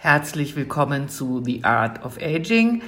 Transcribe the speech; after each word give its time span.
Herzlich 0.00 0.54
willkommen 0.54 1.08
zu 1.08 1.42
The 1.44 1.64
Art 1.64 2.04
of 2.04 2.18
Aging. 2.22 2.82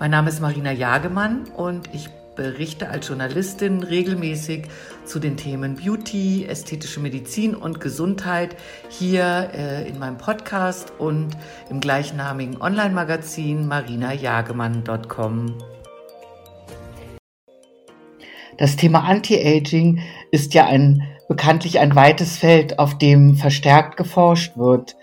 Mein 0.00 0.12
Name 0.12 0.30
ist 0.30 0.40
Marina 0.40 0.72
Jagemann 0.72 1.44
und 1.54 1.90
ich 1.92 2.08
berichte 2.36 2.88
als 2.88 3.06
Journalistin 3.06 3.82
regelmäßig 3.82 4.68
zu 5.04 5.18
den 5.18 5.36
Themen 5.36 5.74
Beauty, 5.74 6.46
ästhetische 6.46 7.00
Medizin 7.00 7.54
und 7.54 7.82
Gesundheit 7.82 8.56
hier 8.88 9.50
äh, 9.52 9.86
in 9.86 9.98
meinem 9.98 10.16
Podcast 10.16 10.90
und 10.96 11.36
im 11.68 11.80
gleichnamigen 11.80 12.58
Online-Magazin 12.62 13.68
marinajagemann.com. 13.68 15.58
Das 18.56 18.76
Thema 18.76 19.00
Anti-Aging 19.00 20.00
ist 20.30 20.54
ja 20.54 20.64
ein 20.64 21.02
bekanntlich 21.28 21.78
ein 21.78 21.94
weites 21.94 22.38
Feld, 22.38 22.78
auf 22.78 22.96
dem 22.96 23.36
verstärkt 23.36 23.98
geforscht 23.98 24.56
wird. 24.56 24.96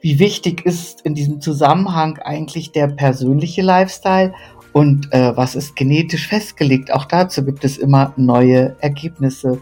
Wie 0.00 0.18
wichtig 0.18 0.64
ist 0.64 1.00
in 1.00 1.14
diesem 1.14 1.40
Zusammenhang 1.40 2.18
eigentlich 2.18 2.70
der 2.70 2.86
persönliche 2.86 3.62
Lifestyle 3.62 4.32
und 4.72 5.12
äh, 5.12 5.36
was 5.36 5.56
ist 5.56 5.74
genetisch 5.74 6.28
festgelegt? 6.28 6.92
Auch 6.92 7.04
dazu 7.04 7.44
gibt 7.44 7.64
es 7.64 7.78
immer 7.78 8.12
neue 8.16 8.76
Ergebnisse. 8.80 9.60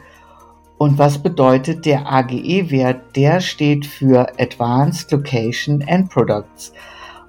Und 0.78 0.98
was 0.98 1.18
bedeutet 1.18 1.86
der 1.86 2.12
AGE-Wert? 2.12 3.16
Der 3.16 3.40
steht 3.40 3.86
für 3.86 4.26
Advanced 4.38 5.10
Location 5.10 5.82
and 5.88 6.10
Products. 6.10 6.74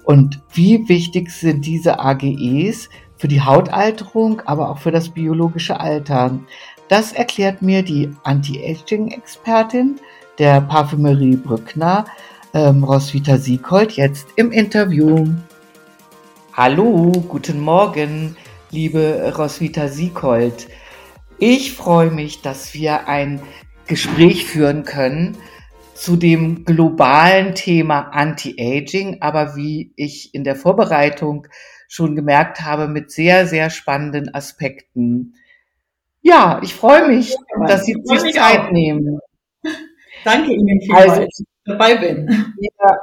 Und 0.04 0.42
wie 0.52 0.86
wichtig 0.88 1.30
sind 1.30 1.64
diese 1.64 1.98
AGEs 1.98 2.90
für 3.16 3.28
die 3.28 3.40
Hautalterung, 3.40 4.42
aber 4.44 4.70
auch 4.70 4.78
für 4.78 4.90
das 4.90 5.08
biologische 5.08 5.80
Alter? 5.80 6.38
Das 6.88 7.12
erklärt 7.12 7.62
mir 7.62 7.82
die 7.82 8.10
Anti-Aging-Expertin 8.22 9.96
der 10.38 10.60
Parfümerie 10.60 11.36
Brückner, 11.36 12.04
ähm, 12.54 12.84
Roswitha 12.84 13.38
Siekold, 13.38 13.92
jetzt 13.92 14.28
im 14.36 14.52
Interview. 14.52 15.26
Hallo, 16.52 17.12
guten 17.28 17.60
Morgen, 17.60 18.36
liebe 18.70 19.32
Roswitha 19.36 19.88
Siekold. 19.88 20.68
Ich 21.38 21.72
freue 21.74 22.10
mich, 22.10 22.42
dass 22.42 22.74
wir 22.74 23.06
ein 23.06 23.40
Gespräch 23.86 24.46
führen 24.46 24.84
können 24.84 25.36
zu 25.94 26.16
dem 26.16 26.64
globalen 26.64 27.54
Thema 27.54 28.10
Anti-Aging, 28.12 29.18
aber 29.20 29.56
wie 29.56 29.92
ich 29.96 30.34
in 30.34 30.44
der 30.44 30.56
Vorbereitung 30.56 31.46
schon 31.88 32.14
gemerkt 32.16 32.60
habe, 32.60 32.88
mit 32.88 33.10
sehr, 33.10 33.46
sehr 33.46 33.70
spannenden 33.70 34.34
Aspekten. 34.34 35.34
Ja, 36.20 36.60
ich 36.62 36.74
freue 36.74 37.08
mich, 37.08 37.30
ja, 37.30 37.66
dass 37.66 37.84
Sie 37.84 37.96
sich 38.04 38.34
Zeit 38.34 38.60
auch. 38.60 38.70
nehmen. 38.70 39.18
Danke 40.24 40.52
Ihnen 40.52 40.80
vielmals, 40.80 41.10
also, 41.10 41.44
dabei 41.68 41.96
bin. 41.96 42.28
Ja, 42.60 42.96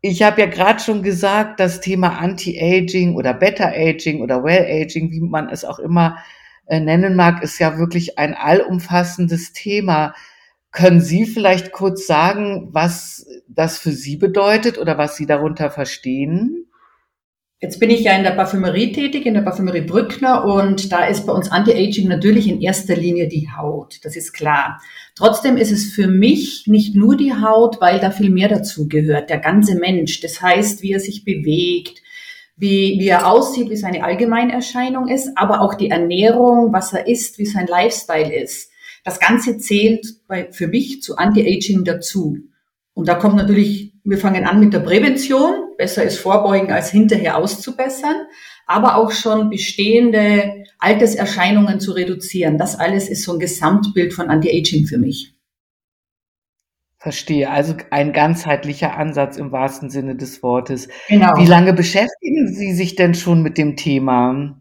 ich 0.00 0.22
habe 0.22 0.40
ja 0.40 0.46
gerade 0.46 0.80
schon 0.80 1.02
gesagt, 1.02 1.60
das 1.60 1.80
Thema 1.80 2.18
Anti-Aging 2.18 3.16
oder 3.16 3.34
Better-Aging 3.34 4.20
oder 4.20 4.44
Well-Aging, 4.44 5.10
wie 5.10 5.20
man 5.20 5.48
es 5.48 5.64
auch 5.64 5.78
immer 5.78 6.18
äh, 6.66 6.80
nennen 6.80 7.16
mag, 7.16 7.42
ist 7.42 7.58
ja 7.58 7.78
wirklich 7.78 8.18
ein 8.18 8.34
allumfassendes 8.34 9.52
Thema. 9.52 10.14
Können 10.70 11.00
Sie 11.00 11.24
vielleicht 11.24 11.72
kurz 11.72 12.06
sagen, 12.06 12.68
was 12.72 13.26
das 13.48 13.78
für 13.78 13.92
Sie 13.92 14.16
bedeutet 14.16 14.78
oder 14.78 14.98
was 14.98 15.16
Sie 15.16 15.26
darunter 15.26 15.70
verstehen? 15.70 16.65
Jetzt 17.58 17.80
bin 17.80 17.88
ich 17.88 18.02
ja 18.02 18.14
in 18.14 18.22
der 18.22 18.32
Parfümerie 18.32 18.92
tätig, 18.92 19.24
in 19.24 19.32
der 19.32 19.40
Parfümerie 19.40 19.80
Brückner 19.80 20.44
und 20.44 20.92
da 20.92 21.06
ist 21.06 21.24
bei 21.24 21.32
uns 21.32 21.50
Anti-Aging 21.50 22.06
natürlich 22.06 22.48
in 22.48 22.60
erster 22.60 22.94
Linie 22.94 23.28
die 23.28 23.48
Haut, 23.50 23.98
das 24.02 24.14
ist 24.14 24.34
klar. 24.34 24.78
Trotzdem 25.14 25.56
ist 25.56 25.70
es 25.70 25.86
für 25.86 26.06
mich 26.06 26.64
nicht 26.66 26.94
nur 26.94 27.16
die 27.16 27.32
Haut, 27.32 27.80
weil 27.80 27.98
da 27.98 28.10
viel 28.10 28.28
mehr 28.28 28.48
dazu 28.48 28.88
gehört, 28.88 29.30
der 29.30 29.38
ganze 29.38 29.74
Mensch. 29.76 30.20
Das 30.20 30.42
heißt, 30.42 30.82
wie 30.82 30.92
er 30.92 31.00
sich 31.00 31.24
bewegt, 31.24 32.02
wie, 32.56 32.98
wie 32.98 33.08
er 33.08 33.26
aussieht, 33.26 33.70
wie 33.70 33.76
seine 33.76 34.04
Allgemeinerscheinung 34.04 35.08
ist, 35.08 35.30
aber 35.36 35.62
auch 35.62 35.74
die 35.74 35.88
Ernährung, 35.88 36.74
was 36.74 36.92
er 36.92 37.06
isst, 37.06 37.38
wie 37.38 37.46
sein 37.46 37.66
Lifestyle 37.66 38.34
ist. 38.34 38.70
Das 39.02 39.18
Ganze 39.18 39.56
zählt 39.56 40.04
bei, 40.28 40.52
für 40.52 40.66
mich 40.66 41.00
zu 41.00 41.16
Anti-Aging 41.16 41.84
dazu. 41.84 42.36
Und 42.92 43.08
da 43.08 43.14
kommt 43.14 43.36
natürlich, 43.36 43.94
wir 44.04 44.18
fangen 44.18 44.44
an 44.44 44.60
mit 44.60 44.74
der 44.74 44.80
Prävention, 44.80 45.65
besser 45.76 46.02
ist 46.04 46.18
vorbeugen 46.18 46.72
als 46.72 46.90
hinterher 46.90 47.36
auszubessern, 47.36 48.16
aber 48.66 48.96
auch 48.96 49.12
schon 49.12 49.50
bestehende 49.50 50.64
Alterserscheinungen 50.78 51.80
zu 51.80 51.92
reduzieren. 51.92 52.58
Das 52.58 52.78
alles 52.78 53.08
ist 53.08 53.24
so 53.24 53.34
ein 53.34 53.38
Gesamtbild 53.38 54.12
von 54.12 54.28
Anti-Aging 54.28 54.86
für 54.86 54.98
mich. 54.98 55.34
Verstehe. 56.98 57.50
Also 57.50 57.76
ein 57.90 58.12
ganzheitlicher 58.12 58.96
Ansatz 58.96 59.36
im 59.36 59.52
wahrsten 59.52 59.90
Sinne 59.90 60.16
des 60.16 60.42
Wortes. 60.42 60.88
Genau. 61.08 61.36
Wie 61.36 61.46
lange 61.46 61.72
beschäftigen 61.72 62.52
Sie 62.52 62.72
sich 62.72 62.96
denn 62.96 63.14
schon 63.14 63.42
mit 63.42 63.58
dem 63.58 63.76
Thema? 63.76 64.60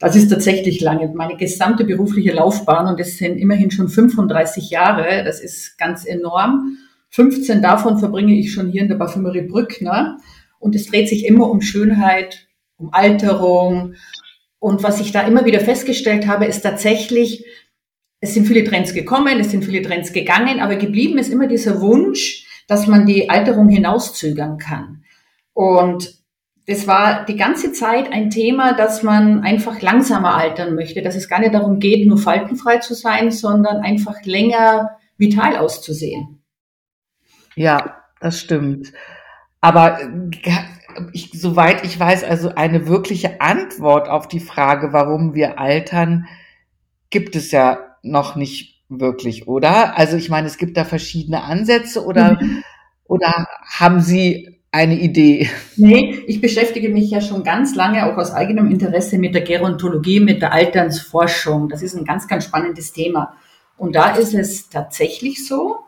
Das 0.00 0.16
ist 0.16 0.28
tatsächlich 0.28 0.80
lange. 0.80 1.08
Meine 1.14 1.36
gesamte 1.36 1.84
berufliche 1.84 2.32
Laufbahn, 2.32 2.88
und 2.88 2.98
das 2.98 3.18
sind 3.18 3.36
immerhin 3.38 3.70
schon 3.70 3.88
35 3.88 4.70
Jahre, 4.70 5.22
das 5.24 5.40
ist 5.40 5.78
ganz 5.78 6.04
enorm. 6.04 6.76
15 7.14 7.62
davon 7.62 7.98
verbringe 7.98 8.36
ich 8.36 8.52
schon 8.52 8.72
hier 8.72 8.82
in 8.82 8.88
der 8.88 8.96
Parfümerie 8.96 9.42
Brückner. 9.42 10.18
Und 10.58 10.74
es 10.74 10.86
dreht 10.86 11.08
sich 11.08 11.26
immer 11.26 11.48
um 11.48 11.60
Schönheit, 11.60 12.48
um 12.76 12.92
Alterung. 12.92 13.94
Und 14.58 14.82
was 14.82 15.00
ich 15.00 15.12
da 15.12 15.20
immer 15.20 15.44
wieder 15.44 15.60
festgestellt 15.60 16.26
habe, 16.26 16.46
ist 16.46 16.62
tatsächlich, 16.62 17.46
es 18.18 18.34
sind 18.34 18.48
viele 18.48 18.64
Trends 18.64 18.94
gekommen, 18.94 19.38
es 19.38 19.52
sind 19.52 19.64
viele 19.64 19.82
Trends 19.82 20.12
gegangen, 20.12 20.58
aber 20.58 20.74
geblieben 20.74 21.16
ist 21.18 21.32
immer 21.32 21.46
dieser 21.46 21.80
Wunsch, 21.80 22.48
dass 22.66 22.88
man 22.88 23.06
die 23.06 23.30
Alterung 23.30 23.68
hinauszögern 23.68 24.58
kann. 24.58 25.04
Und 25.52 26.18
das 26.66 26.88
war 26.88 27.24
die 27.26 27.36
ganze 27.36 27.70
Zeit 27.70 28.12
ein 28.12 28.30
Thema, 28.30 28.72
dass 28.72 29.04
man 29.04 29.44
einfach 29.44 29.80
langsamer 29.82 30.34
altern 30.34 30.74
möchte, 30.74 31.00
dass 31.00 31.14
es 31.14 31.28
gar 31.28 31.38
nicht 31.38 31.54
darum 31.54 31.78
geht, 31.78 32.08
nur 32.08 32.18
faltenfrei 32.18 32.78
zu 32.78 32.94
sein, 32.94 33.30
sondern 33.30 33.82
einfach 33.82 34.24
länger 34.24 34.96
vital 35.16 35.56
auszusehen. 35.56 36.43
Ja, 37.56 38.02
das 38.20 38.40
stimmt. 38.40 38.92
Aber 39.60 40.00
äh, 40.02 40.50
ich, 41.12 41.30
soweit 41.32 41.84
ich 41.84 41.98
weiß, 41.98 42.24
also 42.24 42.54
eine 42.54 42.86
wirkliche 42.86 43.40
Antwort 43.40 44.08
auf 44.08 44.28
die 44.28 44.40
Frage, 44.40 44.92
warum 44.92 45.34
wir 45.34 45.58
altern, 45.58 46.26
gibt 47.10 47.36
es 47.36 47.50
ja 47.50 47.78
noch 48.02 48.36
nicht 48.36 48.82
wirklich, 48.88 49.48
oder? 49.48 49.96
Also 49.98 50.16
ich 50.16 50.28
meine, 50.28 50.46
es 50.46 50.58
gibt 50.58 50.76
da 50.76 50.84
verschiedene 50.84 51.42
Ansätze 51.42 52.04
oder, 52.04 52.38
mhm. 52.40 52.62
oder 53.06 53.46
haben 53.66 54.00
Sie 54.00 54.60
eine 54.70 54.98
Idee? 54.98 55.48
Nee, 55.76 56.22
ich 56.26 56.40
beschäftige 56.40 56.88
mich 56.88 57.10
ja 57.10 57.20
schon 57.20 57.44
ganz 57.44 57.76
lange 57.76 58.06
auch 58.06 58.16
aus 58.18 58.32
eigenem 58.32 58.70
Interesse 58.70 59.18
mit 59.18 59.34
der 59.34 59.42
Gerontologie, 59.42 60.20
mit 60.20 60.42
der 60.42 60.52
Alternsforschung. 60.52 61.68
Das 61.68 61.82
ist 61.82 61.94
ein 61.94 62.04
ganz, 62.04 62.26
ganz 62.26 62.44
spannendes 62.44 62.92
Thema. 62.92 63.34
Und 63.76 63.94
da 63.94 64.16
ist 64.16 64.34
es 64.34 64.68
tatsächlich 64.68 65.46
so, 65.46 65.83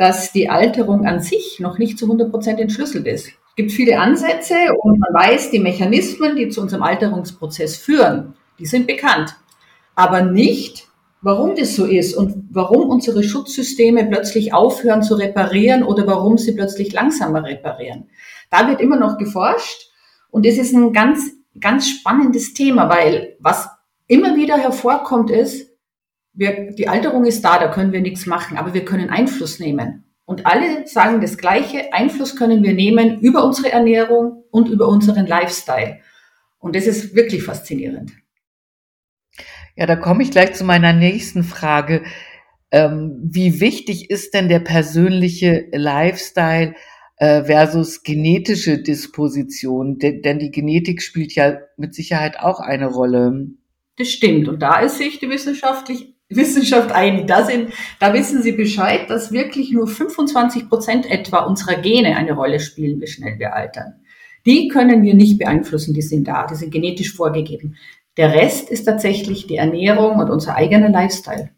dass 0.00 0.32
die 0.32 0.48
Alterung 0.48 1.04
an 1.04 1.20
sich 1.20 1.60
noch 1.60 1.76
nicht 1.76 1.98
zu 1.98 2.06
100 2.06 2.30
Prozent 2.30 2.58
entschlüsselt 2.58 3.06
ist. 3.06 3.26
Es 3.26 3.54
gibt 3.54 3.70
viele 3.70 3.98
Ansätze 3.98 4.54
und 4.80 4.98
man 4.98 5.12
weiß, 5.12 5.50
die 5.50 5.58
Mechanismen, 5.58 6.36
die 6.36 6.48
zu 6.48 6.62
unserem 6.62 6.82
Alterungsprozess 6.82 7.76
führen, 7.76 8.32
die 8.58 8.64
sind 8.64 8.86
bekannt. 8.86 9.36
Aber 9.94 10.22
nicht, 10.22 10.88
warum 11.20 11.54
das 11.54 11.76
so 11.76 11.84
ist 11.84 12.14
und 12.14 12.48
warum 12.50 12.88
unsere 12.88 13.22
Schutzsysteme 13.22 14.06
plötzlich 14.06 14.54
aufhören 14.54 15.02
zu 15.02 15.16
reparieren 15.16 15.82
oder 15.82 16.06
warum 16.06 16.38
sie 16.38 16.52
plötzlich 16.52 16.94
langsamer 16.94 17.44
reparieren. 17.44 18.08
Da 18.48 18.68
wird 18.68 18.80
immer 18.80 18.96
noch 18.96 19.18
geforscht 19.18 19.90
und 20.30 20.46
das 20.46 20.56
ist 20.56 20.72
ein 20.72 20.94
ganz, 20.94 21.30
ganz 21.60 21.86
spannendes 21.86 22.54
Thema, 22.54 22.88
weil 22.88 23.36
was 23.38 23.68
immer 24.06 24.34
wieder 24.34 24.56
hervorkommt 24.56 25.30
ist, 25.30 25.69
wir, 26.40 26.72
die 26.72 26.88
Alterung 26.88 27.26
ist 27.26 27.44
da, 27.44 27.58
da 27.58 27.68
können 27.68 27.92
wir 27.92 28.00
nichts 28.00 28.24
machen, 28.24 28.56
aber 28.56 28.72
wir 28.72 28.84
können 28.86 29.10
Einfluss 29.10 29.60
nehmen. 29.60 30.04
Und 30.24 30.46
alle 30.46 30.86
sagen 30.86 31.20
das 31.20 31.36
Gleiche, 31.36 31.92
Einfluss 31.92 32.34
können 32.34 32.62
wir 32.62 32.72
nehmen 32.72 33.20
über 33.20 33.44
unsere 33.44 33.70
Ernährung 33.70 34.44
und 34.50 34.68
über 34.68 34.88
unseren 34.88 35.26
Lifestyle. 35.26 35.98
Und 36.58 36.76
das 36.76 36.86
ist 36.86 37.14
wirklich 37.14 37.42
faszinierend. 37.42 38.12
Ja, 39.76 39.84
da 39.84 39.96
komme 39.96 40.22
ich 40.22 40.30
gleich 40.30 40.54
zu 40.54 40.64
meiner 40.64 40.94
nächsten 40.94 41.42
Frage. 41.42 42.04
Ähm, 42.70 43.20
wie 43.22 43.60
wichtig 43.60 44.10
ist 44.10 44.32
denn 44.32 44.48
der 44.48 44.60
persönliche 44.60 45.66
Lifestyle 45.72 46.74
äh, 47.16 47.44
versus 47.44 48.02
genetische 48.02 48.78
Disposition? 48.78 49.98
De 49.98 50.22
denn 50.22 50.38
die 50.38 50.50
Genetik 50.50 51.02
spielt 51.02 51.34
ja 51.34 51.58
mit 51.76 51.94
Sicherheit 51.94 52.38
auch 52.38 52.60
eine 52.60 52.86
Rolle. 52.86 53.48
Das 53.96 54.08
stimmt. 54.08 54.48
Und 54.48 54.62
da 54.62 54.80
ist 54.80 54.96
sich 54.96 55.18
die 55.18 55.28
wissenschaftlich 55.28 56.14
Wissenschaft 56.30 56.92
einig. 56.92 57.26
Da, 57.26 57.44
sind, 57.44 57.72
da 57.98 58.14
wissen 58.14 58.42
Sie 58.42 58.52
Bescheid, 58.52 59.10
dass 59.10 59.32
wirklich 59.32 59.72
nur 59.72 59.86
25 59.86 60.68
Prozent 60.68 61.10
etwa 61.10 61.40
unserer 61.40 61.80
Gene 61.80 62.16
eine 62.16 62.32
Rolle 62.32 62.60
spielen, 62.60 63.00
wie 63.00 63.06
schnell 63.06 63.38
wir 63.38 63.54
altern. 63.54 63.94
Die 64.46 64.68
können 64.68 65.02
wir 65.02 65.14
nicht 65.14 65.38
beeinflussen, 65.38 65.92
die 65.92 66.02
sind 66.02 66.28
da, 66.28 66.46
die 66.46 66.54
sind 66.54 66.72
genetisch 66.72 67.14
vorgegeben. 67.14 67.76
Der 68.16 68.32
Rest 68.32 68.70
ist 68.70 68.84
tatsächlich 68.84 69.46
die 69.46 69.56
Ernährung 69.56 70.18
und 70.18 70.30
unser 70.30 70.54
eigener 70.54 70.88
Lifestyle. 70.88 71.50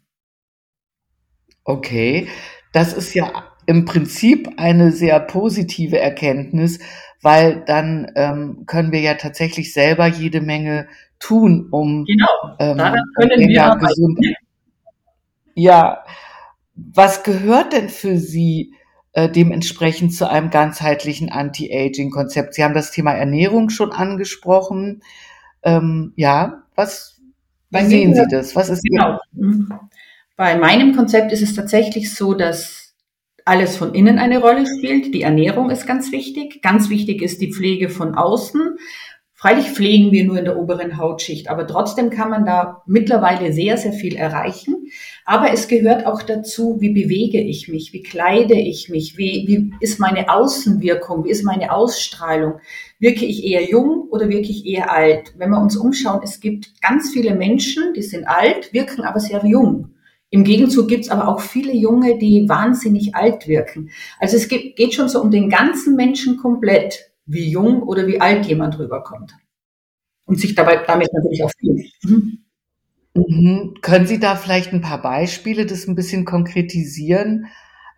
Okay, 1.63 2.27
das 2.73 2.93
ist 2.93 3.13
ja 3.13 3.31
im 3.65 3.85
Prinzip 3.85 4.49
eine 4.57 4.91
sehr 4.91 5.19
positive 5.21 5.97
Erkenntnis, 5.97 6.79
weil 7.21 7.63
dann 7.65 8.11
ähm, 8.15 8.63
können 8.65 8.91
wir 8.91 8.99
ja 8.99 9.13
tatsächlich 9.13 9.71
selber 9.71 10.07
jede 10.07 10.41
Menge 10.41 10.87
tun, 11.19 11.69
um 11.71 12.03
genau, 12.03 12.27
ähm, 12.59 12.77
können 13.15 13.47
wir 13.47 13.77
gesund. 13.79 14.19
Ja, 15.55 16.03
was 16.75 17.23
gehört 17.23 17.73
denn 17.73 17.89
für 17.89 18.17
Sie 18.17 18.73
äh, 19.13 19.29
dementsprechend 19.29 20.13
zu 20.13 20.29
einem 20.29 20.49
ganzheitlichen 20.49 21.29
Anti-Aging-Konzept? 21.29 22.53
Sie 22.55 22.63
haben 22.63 22.73
das 22.73 22.91
Thema 22.91 23.13
Ernährung 23.13 23.69
schon 23.69 23.91
angesprochen. 23.91 25.03
Ähm, 25.61 26.13
ja, 26.15 26.63
was, 26.75 27.21
wie 27.69 27.85
sehen 27.85 28.15
Sie 28.15 28.27
das? 28.29 28.55
Was 28.55 28.69
ist 28.69 28.83
genau. 28.83 29.19
Mhm. 29.33 29.71
Bei 30.35 30.57
meinem 30.57 30.95
Konzept 30.95 31.31
ist 31.31 31.43
es 31.43 31.53
tatsächlich 31.53 32.13
so, 32.13 32.33
dass 32.33 32.95
alles 33.45 33.77
von 33.77 33.93
innen 33.93 34.19
eine 34.19 34.39
Rolle 34.39 34.65
spielt. 34.65 35.13
Die 35.13 35.21
Ernährung 35.21 35.69
ist 35.69 35.85
ganz 35.85 36.11
wichtig. 36.11 36.61
Ganz 36.61 36.89
wichtig 36.89 37.21
ist 37.21 37.41
die 37.41 37.53
Pflege 37.53 37.89
von 37.89 38.15
außen. 38.15 38.77
Freilich 39.33 39.71
pflegen 39.71 40.11
wir 40.11 40.23
nur 40.23 40.37
in 40.39 40.45
der 40.45 40.57
oberen 40.57 40.97
Hautschicht, 40.97 41.49
aber 41.49 41.67
trotzdem 41.67 42.09
kann 42.09 42.29
man 42.29 42.45
da 42.45 42.81
mittlerweile 42.85 43.51
sehr, 43.51 43.77
sehr 43.77 43.91
viel 43.91 44.15
erreichen. 44.15 44.87
Aber 45.25 45.51
es 45.51 45.67
gehört 45.67 46.05
auch 46.05 46.21
dazu, 46.21 46.77
wie 46.79 46.89
bewege 46.89 47.39
ich 47.39 47.69
mich, 47.69 47.93
wie 47.93 48.03
kleide 48.03 48.55
ich 48.55 48.89
mich, 48.89 49.17
wie, 49.17 49.45
wie 49.47 49.73
ist 49.79 49.99
meine 49.99 50.29
Außenwirkung, 50.29 51.23
wie 51.23 51.29
ist 51.29 51.43
meine 51.43 51.71
Ausstrahlung. 51.71 52.59
Wirke 52.99 53.25
ich 53.25 53.43
eher 53.43 53.63
jung 53.69 54.07
oder 54.09 54.27
wirke 54.27 54.49
ich 54.49 54.65
eher 54.65 54.91
alt? 54.91 55.33
Wenn 55.37 55.51
wir 55.51 55.61
uns 55.61 55.77
umschauen, 55.77 56.21
es 56.23 56.39
gibt 56.39 56.81
ganz 56.81 57.11
viele 57.11 57.35
Menschen, 57.35 57.93
die 57.93 58.01
sind 58.01 58.27
alt, 58.27 58.73
wirken 58.73 59.03
aber 59.03 59.19
sehr 59.19 59.45
jung. 59.45 59.93
Im 60.29 60.43
Gegenzug 60.43 60.87
gibt 60.87 61.05
es 61.05 61.11
aber 61.11 61.27
auch 61.27 61.39
viele 61.39 61.73
Junge, 61.73 62.17
die 62.17 62.49
wahnsinnig 62.49 63.15
alt 63.15 63.47
wirken. 63.47 63.91
Also 64.19 64.35
es 64.35 64.47
geht 64.47 64.93
schon 64.93 65.07
so 65.07 65.21
um 65.21 65.29
den 65.29 65.49
ganzen 65.49 65.95
Menschen 65.95 66.37
komplett 66.37 67.11
wie 67.25 67.49
jung 67.49 67.83
oder 67.83 68.07
wie 68.07 68.19
alt 68.19 68.45
jemand 68.47 68.79
rüberkommt. 68.79 69.31
Und 70.25 70.39
sich 70.39 70.55
dabei 70.55 70.77
damit 70.87 71.13
natürlich 71.13 71.43
auch 71.43 71.51
fühlt. 71.59 71.91
Mhm. 72.03 72.42
Mhm. 73.13 73.75
Können 73.81 74.07
Sie 74.07 74.19
da 74.19 74.35
vielleicht 74.35 74.73
ein 74.73 74.81
paar 74.81 75.01
Beispiele, 75.01 75.65
das 75.65 75.87
ein 75.87 75.95
bisschen 75.95 76.25
konkretisieren? 76.25 77.47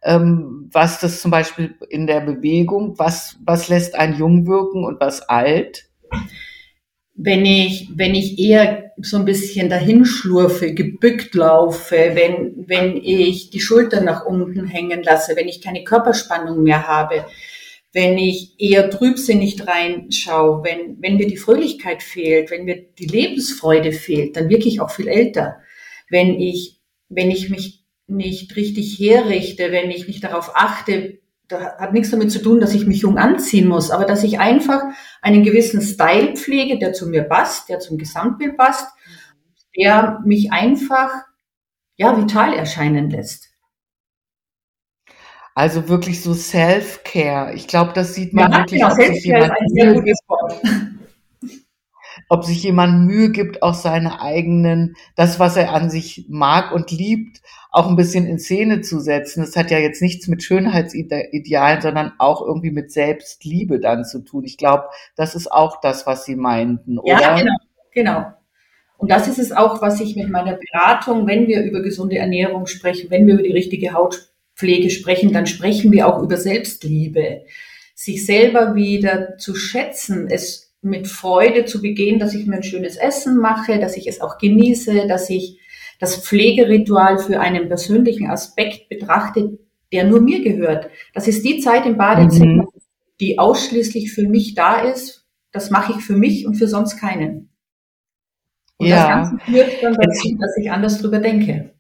Ähm, 0.04 0.70
was 0.72 1.00
das 1.00 1.22
zum 1.22 1.32
Beispiel 1.32 1.76
in 1.90 2.06
der 2.06 2.20
Bewegung, 2.22 3.00
was, 3.00 3.38
was 3.44 3.70
lässt 3.70 3.96
einen 3.96 4.18
jung 4.18 4.46
wirken 4.46 4.84
und 4.84 5.00
was 5.00 5.22
alt? 5.22 5.90
Wenn 7.16 7.46
ich, 7.46 7.90
wenn 7.96 8.14
ich 8.14 8.38
eher 8.38 8.92
so 8.98 9.18
ein 9.18 9.26
bisschen 9.26 9.70
dahinschlurfe, 9.70 10.74
gebückt 10.74 11.34
laufe, 11.34 12.12
wenn, 12.14 12.66
wenn 12.68 12.98
ich 12.98 13.50
die 13.50 13.62
Schultern 13.62 14.04
nach 14.04 14.26
unten 14.26 14.68
hängen 14.68 15.02
lasse, 15.02 15.36
wenn 15.36 15.48
ich 15.48 15.62
keine 15.62 15.86
Körperspannung 15.86 16.62
mehr 16.62 16.88
habe, 16.88 17.26
wenn 17.96 18.18
ich 18.18 18.60
eher 18.60 18.90
trübsinnig 18.90 19.66
reinschaue, 19.66 20.66
wenn, 20.66 21.02
wenn 21.02 21.16
mir 21.16 21.28
die 21.28 21.38
Fröhlichkeit 21.38 22.04
fehlt, 22.04 22.52
wenn 22.52 22.66
mir 22.66 22.76
die 22.76 23.06
Lebensfreude 23.06 23.94
fehlt, 23.94 24.36
dann 24.36 24.50
wirke 24.50 24.68
ich 24.68 24.82
auch 24.82 24.92
viel 24.92 25.08
älter. 25.08 25.62
Wenn 26.10 26.38
ich, 26.38 26.82
wenn 27.08 27.32
ich 27.32 27.50
mich 27.50 27.86
nicht 28.06 28.54
richtig 28.58 29.00
herrichte, 29.00 29.72
wenn 29.72 29.90
ich 29.92 30.08
nicht 30.10 30.26
darauf 30.26 30.58
achte, 30.58 31.20
da 31.48 31.78
hat 31.78 31.94
nichts 31.94 32.12
damit 32.12 32.34
zu 32.34 32.42
tun, 32.42 32.60
dass 32.60 32.74
ich 32.74 32.86
mich 32.86 33.00
jung 33.00 33.18
anziehen 33.18 33.70
muss, 33.70 33.92
aber 33.92 34.04
dass 34.04 34.26
ich 34.26 34.40
einfach 34.40 34.82
einen 35.22 35.44
gewissen 35.44 35.82
Style 35.82 36.36
pflege, 36.36 36.78
der 36.78 36.92
zu 36.92 37.08
mir 37.08 37.24
passt, 37.24 37.70
der 37.70 37.80
zum 37.80 37.98
Gesamtbild 37.98 38.58
passt, 38.58 38.90
der 39.78 40.20
mich 40.26 40.52
einfach, 40.52 41.12
ja, 41.96 42.22
vital 42.22 42.54
erscheinen 42.54 43.10
lässt. 43.10 43.55
Also 45.58 45.88
wirklich 45.88 46.22
so 46.22 46.34
Self-Care. 46.34 47.54
Ich 47.54 47.68
glaube, 47.68 47.94
das 47.94 48.14
sieht 48.14 48.34
man 48.34 48.52
ja, 48.52 48.58
wirklich, 48.60 48.82
genau, 48.82 48.94
ob 48.94 49.02
sich, 49.02 49.24
jemand 49.24 49.54
Mühe, 49.72 50.04
ob 52.28 52.44
sich 52.44 52.64
jemand 52.64 53.08
Mühe 53.08 53.32
gibt, 53.32 53.64
auch 53.64 53.74
seine 53.74 54.20
eigenen, 54.20 54.98
das, 55.16 55.40
was 55.40 55.56
er 55.56 55.74
an 55.74 55.90
sich 55.90 56.26
mag 56.28 56.74
und 56.74 56.92
liebt, 56.92 57.42
auch 57.72 57.88
ein 57.88 57.96
bisschen 57.96 58.28
in 58.28 58.38
Szene 58.38 58.82
zu 58.82 59.00
setzen. 59.00 59.42
Das 59.42 59.56
hat 59.56 59.72
ja 59.72 59.80
jetzt 59.80 60.02
nichts 60.02 60.28
mit 60.28 60.44
Schönheitsidealen, 60.44 61.82
sondern 61.82 62.12
auch 62.18 62.42
irgendwie 62.42 62.72
mit 62.72 62.92
Selbstliebe 62.92 63.80
dann 63.80 64.04
zu 64.04 64.26
tun. 64.26 64.44
Ich 64.44 64.58
glaube, 64.58 64.90
das 65.16 65.36
ist 65.36 65.50
auch 65.50 65.80
das, 65.80 66.06
was 66.06 66.26
Sie 66.26 66.36
meinten, 66.36 67.00
oder? 67.00 67.22
Ja, 67.22 67.38
genau, 67.38 67.56
genau. 67.94 68.26
Und 68.98 69.10
das 69.10 69.30
ist 69.30 69.40
es 69.40 69.54
auch, 69.54 69.82
was 69.82 70.02
ich 70.02 70.18
mit 70.18 70.30
meiner 70.30 70.58
Beratung, 70.58 71.28
wenn 71.28 71.48
wir 71.48 71.64
über 71.64 71.82
gesunde 71.82 72.18
Ernährung 72.18 72.66
sprechen, 72.66 73.10
wenn 73.10 73.26
wir 73.26 73.36
über 73.36 73.44
die 73.44 73.54
richtige 73.54 73.94
Haut 73.94 74.35
Pflege 74.56 74.90
sprechen, 74.90 75.34
dann 75.34 75.48
sprechen 75.48 75.92
wir 75.92 76.08
auch 76.08 76.22
über 76.22 76.38
Selbstliebe. 76.38 77.44
Sich 77.94 78.26
selber 78.26 78.76
wieder 78.76 79.38
zu 79.38 79.56
schätzen, 79.56 80.28
es 80.30 80.74
mit 80.82 81.08
Freude 81.08 81.66
zu 81.66 81.82
begehen, 81.82 82.20
dass 82.20 82.34
ich 82.34 82.46
mir 82.46 82.58
ein 82.58 82.64
schönes 82.64 82.96
Essen 82.96 83.38
mache, 83.38 83.80
dass 83.80 83.98
ich 83.98 84.08
es 84.08 84.22
auch 84.22 84.38
genieße, 84.38 85.08
dass 85.08 85.30
ich 85.30 85.60
das 86.00 86.18
Pflegeritual 86.18 87.18
für 87.18 87.40
einen 87.40 87.68
persönlichen 87.68 88.30
Aspekt 88.30 88.90
betrachte, 88.90 89.58
der 89.92 90.04
nur 90.06 90.22
mir 90.22 90.42
gehört. 90.44 90.90
Das 91.14 91.28
ist 91.28 91.44
die 91.44 91.60
Zeit 91.60 91.86
im 91.86 91.98
Badezimmer, 91.98 92.64
mhm. 92.64 92.70
die 93.20 93.40
ausschließlich 93.40 94.14
für 94.14 94.28
mich 94.28 94.56
da 94.56 94.82
ist. 94.82 95.26
Das 95.52 95.70
mache 95.72 95.94
ich 95.98 96.06
für 96.06 96.18
mich 96.18 96.46
und 96.46 96.56
für 96.56 96.68
sonst 96.68 96.98
keinen. 96.98 97.50
Und 98.78 98.88
ja. 98.88 98.96
das 98.96 99.08
Ganze 99.08 99.46
führt 99.46 99.84
dann 99.84 99.94
dazu, 99.94 100.38
dass 100.38 100.58
ich 100.58 100.70
anders 100.70 101.02
drüber 101.02 101.20
denke. 101.20 101.75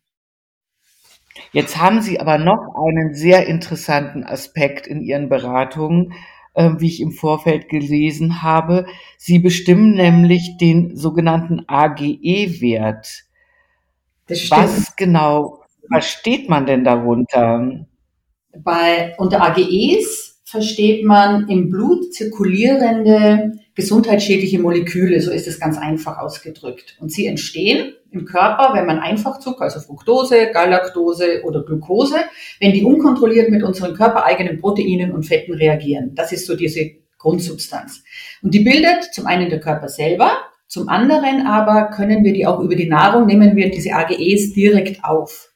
Jetzt 1.51 1.77
haben 1.77 2.01
Sie 2.01 2.19
aber 2.19 2.38
noch 2.38 2.75
einen 2.75 3.13
sehr 3.13 3.47
interessanten 3.47 4.24
Aspekt 4.24 4.88
in 4.88 5.01
Ihren 5.01 5.30
Beratungen, 5.30 6.13
äh, 6.53 6.71
wie 6.77 6.88
ich 6.88 7.01
im 7.01 7.12
Vorfeld 7.12 7.69
gelesen 7.69 8.42
habe. 8.42 8.86
Sie 9.18 9.39
bestimmen 9.39 9.95
nämlich 9.95 10.57
den 10.57 10.95
sogenannten 10.95 11.63
AGE-Wert. 11.68 13.24
Was 14.27 14.95
genau 14.95 15.59
versteht 15.92 16.50
man 16.50 16.65
denn 16.65 16.83
darunter? 16.83 17.86
Bei, 18.57 19.13
unter 19.18 19.41
AGEs 19.44 20.41
versteht 20.45 21.06
man 21.06 21.48
im 21.50 21.69
Blut 21.69 22.13
zirkulierende 22.13 23.59
gesundheitsschädliche 23.75 24.60
Moleküle, 24.60 25.20
so 25.22 25.32
ist 25.32 25.48
es 25.48 25.60
ganz 25.60 25.77
einfach 25.77 26.17
ausgedrückt. 26.17 26.96
Und 27.00 27.12
sie 27.12 27.27
entstehen 27.27 27.94
im 28.12 28.25
Körper, 28.25 28.74
wenn 28.74 28.86
man 28.86 29.00
Einfachzucker, 29.00 29.63
also 29.63 29.82
Fructose, 29.82 30.51
Galaktose 30.51 31.44
oder 31.44 31.63
Glucose, 31.63 32.15
wenn 32.62 32.72
die 32.72 32.84
unkontrolliert 32.84 33.50
mit 33.50 33.63
unseren 33.63 33.94
körpereigenen 33.94 34.60
Proteinen 34.60 35.12
und 35.12 35.24
Fetten 35.24 35.53
reagieren. 35.53 36.15
Das 36.15 36.32
ist 36.32 36.48
so 36.48 36.55
diese 36.55 36.91
Grundsubstanz. 37.20 38.03
Und 38.41 38.53
die 38.53 38.62
bildet 38.62 39.13
zum 39.13 39.27
einen 39.27 39.50
der 39.50 39.60
Körper 39.60 39.89
selber, 39.89 40.32
zum 40.67 40.88
anderen 40.89 41.46
aber 41.46 41.89
können 41.89 42.24
wir 42.24 42.34
die 42.34 42.48
auch 42.48 42.60
über 42.60 42.75
die 42.75 42.88
Nahrung, 42.88 43.25
nehmen 43.25 43.55
wir 43.55 43.70
diese 43.70 43.94
AGEs 43.94 44.53
direkt 44.53 45.03
auf. 45.03 45.51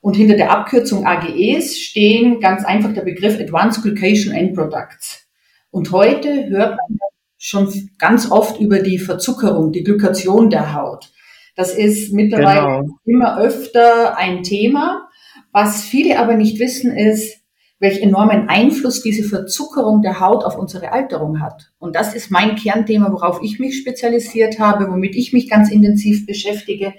Und 0.00 0.14
hinter 0.14 0.36
der 0.36 0.52
Abkürzung 0.52 1.04
AGEs 1.04 1.78
stehen 1.78 2.40
ganz 2.40 2.64
einfach 2.64 2.94
der 2.94 3.02
Begriff 3.02 3.40
Advanced 3.40 3.82
Glycation 3.82 4.32
End 4.32 4.54
Products. 4.54 5.26
Und 5.70 5.90
heute 5.90 6.48
hört 6.48 6.76
man 6.76 6.98
schon 7.46 7.90
ganz 7.98 8.32
oft 8.32 8.60
über 8.60 8.80
die 8.80 8.98
Verzuckerung, 8.98 9.70
die 9.70 9.84
Glykation 9.84 10.50
der 10.50 10.74
Haut. 10.74 11.12
Das 11.54 11.72
ist 11.72 12.12
mittlerweile 12.12 12.82
genau. 12.82 12.98
immer 13.04 13.38
öfter 13.38 14.18
ein 14.18 14.42
Thema. 14.42 15.08
Was 15.52 15.84
viele 15.84 16.18
aber 16.18 16.34
nicht 16.34 16.58
wissen, 16.58 16.90
ist, 16.90 17.38
welch 17.78 18.02
enormen 18.02 18.48
Einfluss 18.48 19.00
diese 19.00 19.22
Verzuckerung 19.22 20.02
der 20.02 20.18
Haut 20.18 20.44
auf 20.44 20.58
unsere 20.58 20.90
Alterung 20.90 21.40
hat. 21.40 21.70
Und 21.78 21.94
das 21.94 22.14
ist 22.14 22.32
mein 22.32 22.56
Kernthema, 22.56 23.12
worauf 23.12 23.40
ich 23.42 23.60
mich 23.60 23.78
spezialisiert 23.78 24.58
habe, 24.58 24.90
womit 24.90 25.14
ich 25.14 25.32
mich 25.32 25.48
ganz 25.48 25.70
intensiv 25.70 26.26
beschäftige, 26.26 26.94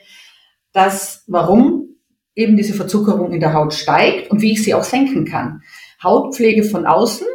dass 0.71 1.23
warum 1.27 1.89
eben 2.35 2.55
diese 2.55 2.73
Verzuckerung 2.73 3.33
in 3.33 3.41
der 3.41 3.53
Haut 3.53 3.73
steigt 3.73 4.31
und 4.31 4.41
wie 4.41 4.53
ich 4.53 4.63
sie 4.63 4.75
auch 4.75 4.83
senken 4.85 5.25
kann. 5.25 5.61
Hautpflege 6.01 6.63
von 6.63 6.85
außen 6.85 7.27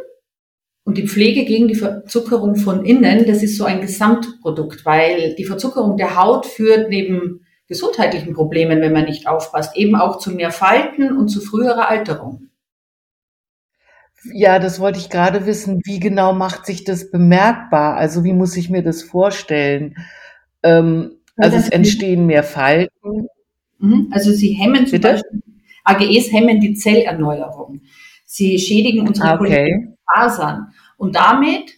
und 0.85 0.97
die 0.97 1.07
Pflege 1.07 1.45
gegen 1.45 1.67
die 1.67 1.75
Verzuckerung 1.75 2.55
von 2.55 2.85
innen, 2.85 3.25
das 3.25 3.41
ist 3.41 3.57
so 3.57 3.63
ein 3.63 3.81
Gesamtprodukt, 3.81 4.85
weil 4.85 5.35
die 5.35 5.45
Verzuckerung 5.45 5.97
der 5.97 6.21
Haut 6.21 6.45
führt 6.45 6.89
neben 6.89 7.45
gesundheitlichen 7.67 8.33
Problemen, 8.33 8.81
wenn 8.81 8.91
man 8.91 9.05
nicht 9.05 9.27
aufpasst, 9.27 9.75
eben 9.77 9.95
auch 9.95 10.17
zu 10.17 10.31
mehr 10.31 10.51
Falten 10.51 11.15
und 11.17 11.29
zu 11.29 11.39
früherer 11.39 11.89
Alterung. 11.89 12.49
Ja, 14.33 14.59
das 14.59 14.79
wollte 14.79 14.99
ich 14.99 15.09
gerade 15.09 15.45
wissen. 15.45 15.81
Wie 15.83 15.99
genau 15.99 16.33
macht 16.33 16.65
sich 16.65 16.83
das 16.83 17.11
bemerkbar? 17.11 17.95
Also 17.95 18.23
wie 18.23 18.33
muss 18.33 18.55
ich 18.55 18.69
mir 18.69 18.83
das 18.83 19.03
vorstellen? 19.03 19.95
Ähm, 20.63 21.17
also 21.35 21.57
es 21.57 21.69
entstehen 21.69 22.25
mehr 22.25 22.43
Falten. 22.43 23.27
Mhm. 23.79 24.09
Also 24.11 24.31
sie 24.31 24.49
hemmen 24.49 24.85
zum 24.85 24.99
Bitte? 24.99 25.13
Beispiel, 25.13 25.43
AGEs 25.83 26.31
hemmen 26.31 26.59
die 26.61 26.73
Zellerneuerung. 26.73 27.81
Sie 28.25 28.57
schädigen 28.57 29.07
unsere 29.07 29.29
ah, 29.29 29.39
okay. 29.39 29.89
Fasern. 30.13 30.73
Und 30.97 31.15
damit 31.15 31.73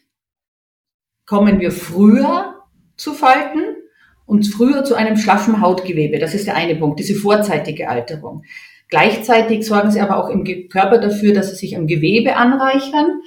kommen 1.25 1.59
wir 1.59 1.71
früher 1.71 2.55
zu 2.97 3.13
Falten 3.13 3.61
und 4.25 4.47
früher 4.47 4.83
zu 4.83 4.95
einem 4.95 5.17
schlaffen 5.17 5.61
Hautgewebe. 5.61 6.19
Das 6.19 6.33
ist 6.33 6.47
der 6.47 6.55
eine 6.55 6.75
Punkt, 6.75 6.99
diese 6.99 7.15
vorzeitige 7.15 7.89
Alterung. 7.89 8.43
Gleichzeitig 8.89 9.65
sorgen 9.65 9.91
sie 9.91 9.99
aber 9.99 10.17
auch 10.17 10.29
im 10.29 10.43
Körper 10.69 10.99
dafür, 10.99 11.33
dass 11.33 11.49
sie 11.49 11.55
sich 11.55 11.77
am 11.77 11.87
Gewebe 11.87 12.35
anreichern. 12.35 13.21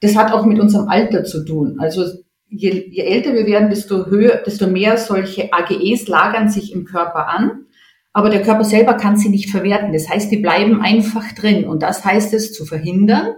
Das 0.00 0.16
hat 0.16 0.32
auch 0.32 0.46
mit 0.46 0.58
unserem 0.58 0.88
Alter 0.88 1.24
zu 1.24 1.44
tun. 1.44 1.76
Also 1.78 2.04
je, 2.48 2.88
je 2.90 3.02
älter 3.02 3.34
wir 3.34 3.46
werden, 3.46 3.70
desto 3.70 4.06
höher, 4.06 4.42
desto 4.44 4.66
mehr 4.66 4.96
solche 4.96 5.52
AGEs 5.52 6.08
lagern 6.08 6.48
sich 6.48 6.72
im 6.72 6.84
Körper 6.84 7.28
an. 7.28 7.66
Aber 8.14 8.30
der 8.30 8.42
Körper 8.42 8.64
selber 8.64 8.94
kann 8.94 9.16
sie 9.16 9.28
nicht 9.28 9.50
verwerten. 9.50 9.92
Das 9.92 10.08
heißt, 10.08 10.30
die 10.30 10.38
bleiben 10.38 10.82
einfach 10.82 11.32
drin. 11.32 11.64
Und 11.66 11.82
das 11.82 12.04
heißt 12.04 12.34
es 12.34 12.52
zu 12.52 12.66
verhindern. 12.66 13.34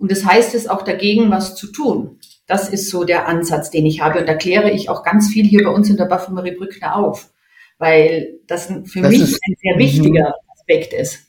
Und 0.00 0.10
das 0.10 0.24
heißt 0.24 0.54
es 0.54 0.66
auch 0.66 0.82
dagegen 0.82 1.30
was 1.30 1.54
zu 1.54 1.70
tun. 1.70 2.18
Das 2.46 2.70
ist 2.70 2.88
so 2.88 3.04
der 3.04 3.28
Ansatz, 3.28 3.70
den 3.70 3.84
ich 3.84 4.00
habe. 4.00 4.20
Und 4.20 4.26
da 4.26 4.34
kläre 4.34 4.70
ich 4.70 4.88
auch 4.88 5.04
ganz 5.04 5.28
viel 5.28 5.44
hier 5.44 5.62
bei 5.62 5.70
uns 5.70 5.90
in 5.90 5.98
der 5.98 6.06
Baffelmarie 6.06 6.56
Brückner 6.56 6.96
auf. 6.96 7.30
Weil 7.78 8.40
das 8.46 8.72
für 8.86 9.02
das 9.02 9.10
mich 9.10 9.20
ein 9.20 9.54
sehr 9.62 9.78
wichtiger 9.78 10.34
Aspekt 10.52 10.94
ist. 10.94 11.26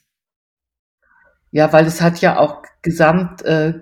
Ja, 1.51 1.73
weil 1.73 1.85
es 1.85 2.01
hat 2.01 2.21
ja 2.21 2.39
auch 2.39 2.63
gesamt 2.81 3.43
äh, 3.43 3.73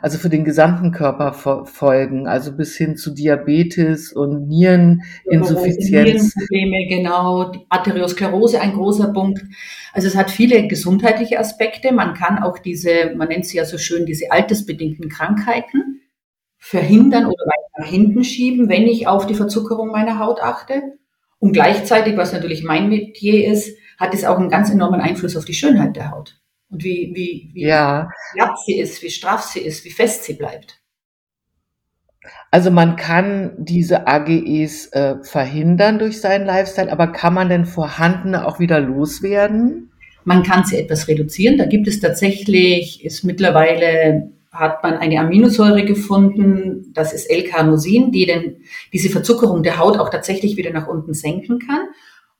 also 0.00 0.18
für 0.18 0.28
den 0.28 0.44
gesamten 0.44 0.92
Körper 0.92 1.32
folgen, 1.64 2.26
also 2.26 2.56
bis 2.56 2.76
hin 2.76 2.96
zu 2.96 3.12
Diabetes 3.12 4.12
und 4.12 4.48
Niereninsuffizienz. 4.48 6.34
Nierenprobleme, 6.36 6.88
genau, 6.88 7.52
Arteriosklerose 7.68 8.60
ein 8.60 8.74
großer 8.74 9.12
Punkt. 9.12 9.44
Also 9.92 10.08
es 10.08 10.16
hat 10.16 10.30
viele 10.30 10.66
gesundheitliche 10.68 11.38
Aspekte. 11.38 11.92
Man 11.92 12.14
kann 12.14 12.42
auch 12.42 12.58
diese, 12.58 13.14
man 13.16 13.28
nennt 13.28 13.46
sie 13.46 13.56
ja 13.56 13.64
so 13.64 13.78
schön, 13.78 14.06
diese 14.06 14.30
altersbedingten 14.30 15.08
Krankheiten 15.08 16.00
verhindern 16.58 17.26
oder 17.26 17.44
weiter 17.44 17.82
nach 17.82 17.86
hinten 17.86 18.24
schieben, 18.24 18.68
wenn 18.68 18.86
ich 18.86 19.06
auf 19.06 19.26
die 19.26 19.34
Verzuckerung 19.34 19.90
meiner 19.90 20.18
Haut 20.18 20.42
achte. 20.42 20.82
Und 21.38 21.52
gleichzeitig, 21.52 22.16
was 22.16 22.32
natürlich 22.32 22.64
mein 22.64 22.88
Metier 22.88 23.46
ist, 23.46 23.76
hat 23.98 24.14
es 24.14 24.24
auch 24.24 24.38
einen 24.38 24.48
ganz 24.48 24.70
enormen 24.70 25.00
Einfluss 25.00 25.36
auf 25.36 25.44
die 25.44 25.54
Schönheit 25.54 25.96
der 25.96 26.10
Haut 26.10 26.40
und 26.74 26.82
wie, 26.82 27.12
wie, 27.14 27.50
wie 27.54 27.66
ja. 27.66 28.10
glatt 28.34 28.58
sie 28.66 28.78
ist, 28.78 29.00
wie 29.02 29.10
straff 29.10 29.42
sie 29.42 29.60
ist, 29.60 29.84
wie 29.84 29.90
fest 29.90 30.24
sie 30.24 30.34
bleibt. 30.34 30.80
Also 32.50 32.70
man 32.70 32.96
kann 32.96 33.52
diese 33.58 34.08
AGEs 34.08 34.92
äh, 34.92 35.16
verhindern 35.22 35.98
durch 35.98 36.20
seinen 36.20 36.46
Lifestyle, 36.46 36.90
aber 36.90 37.08
kann 37.08 37.34
man 37.34 37.48
denn 37.48 37.64
vorhandene 37.64 38.46
auch 38.46 38.58
wieder 38.58 38.80
loswerden? 38.80 39.92
Man 40.24 40.42
kann 40.42 40.64
sie 40.64 40.78
etwas 40.78 41.06
reduzieren. 41.06 41.58
Da 41.58 41.66
gibt 41.66 41.86
es 41.86 42.00
tatsächlich, 42.00 43.04
ist 43.04 43.22
mittlerweile 43.24 44.32
hat 44.50 44.82
man 44.82 44.94
eine 44.94 45.18
Aminosäure 45.18 45.84
gefunden, 45.84 46.92
das 46.92 47.12
ist 47.12 47.26
L-Carnosin, 47.26 48.10
die 48.12 48.26
denn 48.26 48.56
diese 48.92 49.10
Verzuckerung 49.10 49.62
der 49.62 49.78
Haut 49.78 49.98
auch 49.98 50.10
tatsächlich 50.10 50.56
wieder 50.56 50.70
nach 50.70 50.86
unten 50.86 51.12
senken 51.12 51.58
kann. 51.58 51.88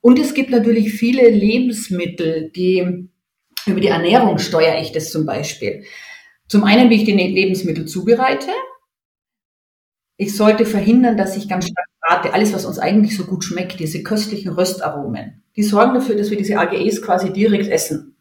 Und 0.01 0.19
es 0.19 0.33
gibt 0.33 0.49
natürlich 0.49 0.93
viele 0.93 1.29
Lebensmittel, 1.29 2.51
die 2.55 3.09
über 3.65 3.79
die 3.79 3.87
Ernährung 3.87 4.37
steuere 4.39 4.81
ich 4.81 4.91
das 4.91 5.11
zum 5.11 5.25
Beispiel. 5.25 5.83
Zum 6.47 6.63
einen, 6.63 6.89
wie 6.89 6.95
ich 6.95 7.05
die 7.05 7.13
Lebensmittel 7.13 7.85
zubereite. 7.85 8.51
Ich 10.17 10.35
sollte 10.35 10.65
verhindern, 10.65 11.17
dass 11.17 11.35
ich 11.35 11.49
ganz 11.49 11.67
stark 11.67 11.87
brate. 12.01 12.33
Alles, 12.33 12.53
was 12.53 12.65
uns 12.65 12.79
eigentlich 12.79 13.17
so 13.17 13.25
gut 13.25 13.43
schmeckt, 13.43 13.79
diese 13.79 14.03
köstlichen 14.03 14.51
Röstaromen, 14.51 15.43
die 15.55 15.63
sorgen 15.63 15.93
dafür, 15.93 16.15
dass 16.15 16.29
wir 16.29 16.37
diese 16.37 16.57
AGEs 16.57 17.01
quasi 17.01 17.33
direkt 17.33 17.67
essen. 17.67 18.15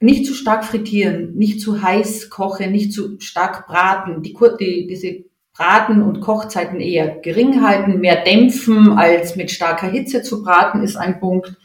Nicht 0.00 0.26
zu 0.26 0.34
stark 0.34 0.64
frittieren, 0.64 1.34
nicht 1.34 1.60
zu 1.60 1.82
heiß 1.82 2.30
kochen, 2.30 2.72
nicht 2.72 2.92
zu 2.92 3.18
stark 3.20 3.66
braten. 3.66 4.22
Die, 4.22 4.36
die, 4.60 4.86
diese 4.86 5.24
Braten- 5.52 6.02
und 6.02 6.20
Kochzeiten 6.20 6.80
eher 6.80 7.16
gering 7.20 7.62
halten, 7.66 8.00
mehr 8.00 8.22
dämpfen 8.22 8.92
als 8.92 9.34
mit 9.34 9.50
starker 9.50 9.88
Hitze 9.88 10.22
zu 10.22 10.42
braten, 10.42 10.82
ist 10.84 10.96
ein 10.96 11.18
Punkt. 11.18 11.56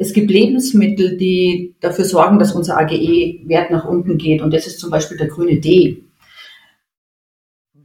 Es 0.00 0.12
gibt 0.12 0.30
Lebensmittel, 0.30 1.16
die 1.16 1.74
dafür 1.80 2.04
sorgen, 2.04 2.38
dass 2.38 2.54
unser 2.54 2.78
AGE-Wert 2.78 3.72
nach 3.72 3.84
unten 3.84 4.16
geht. 4.16 4.40
Und 4.40 4.54
das 4.54 4.68
ist 4.68 4.78
zum 4.78 4.90
Beispiel 4.90 5.18
der 5.18 5.26
grüne 5.26 5.58
D. 5.58 6.04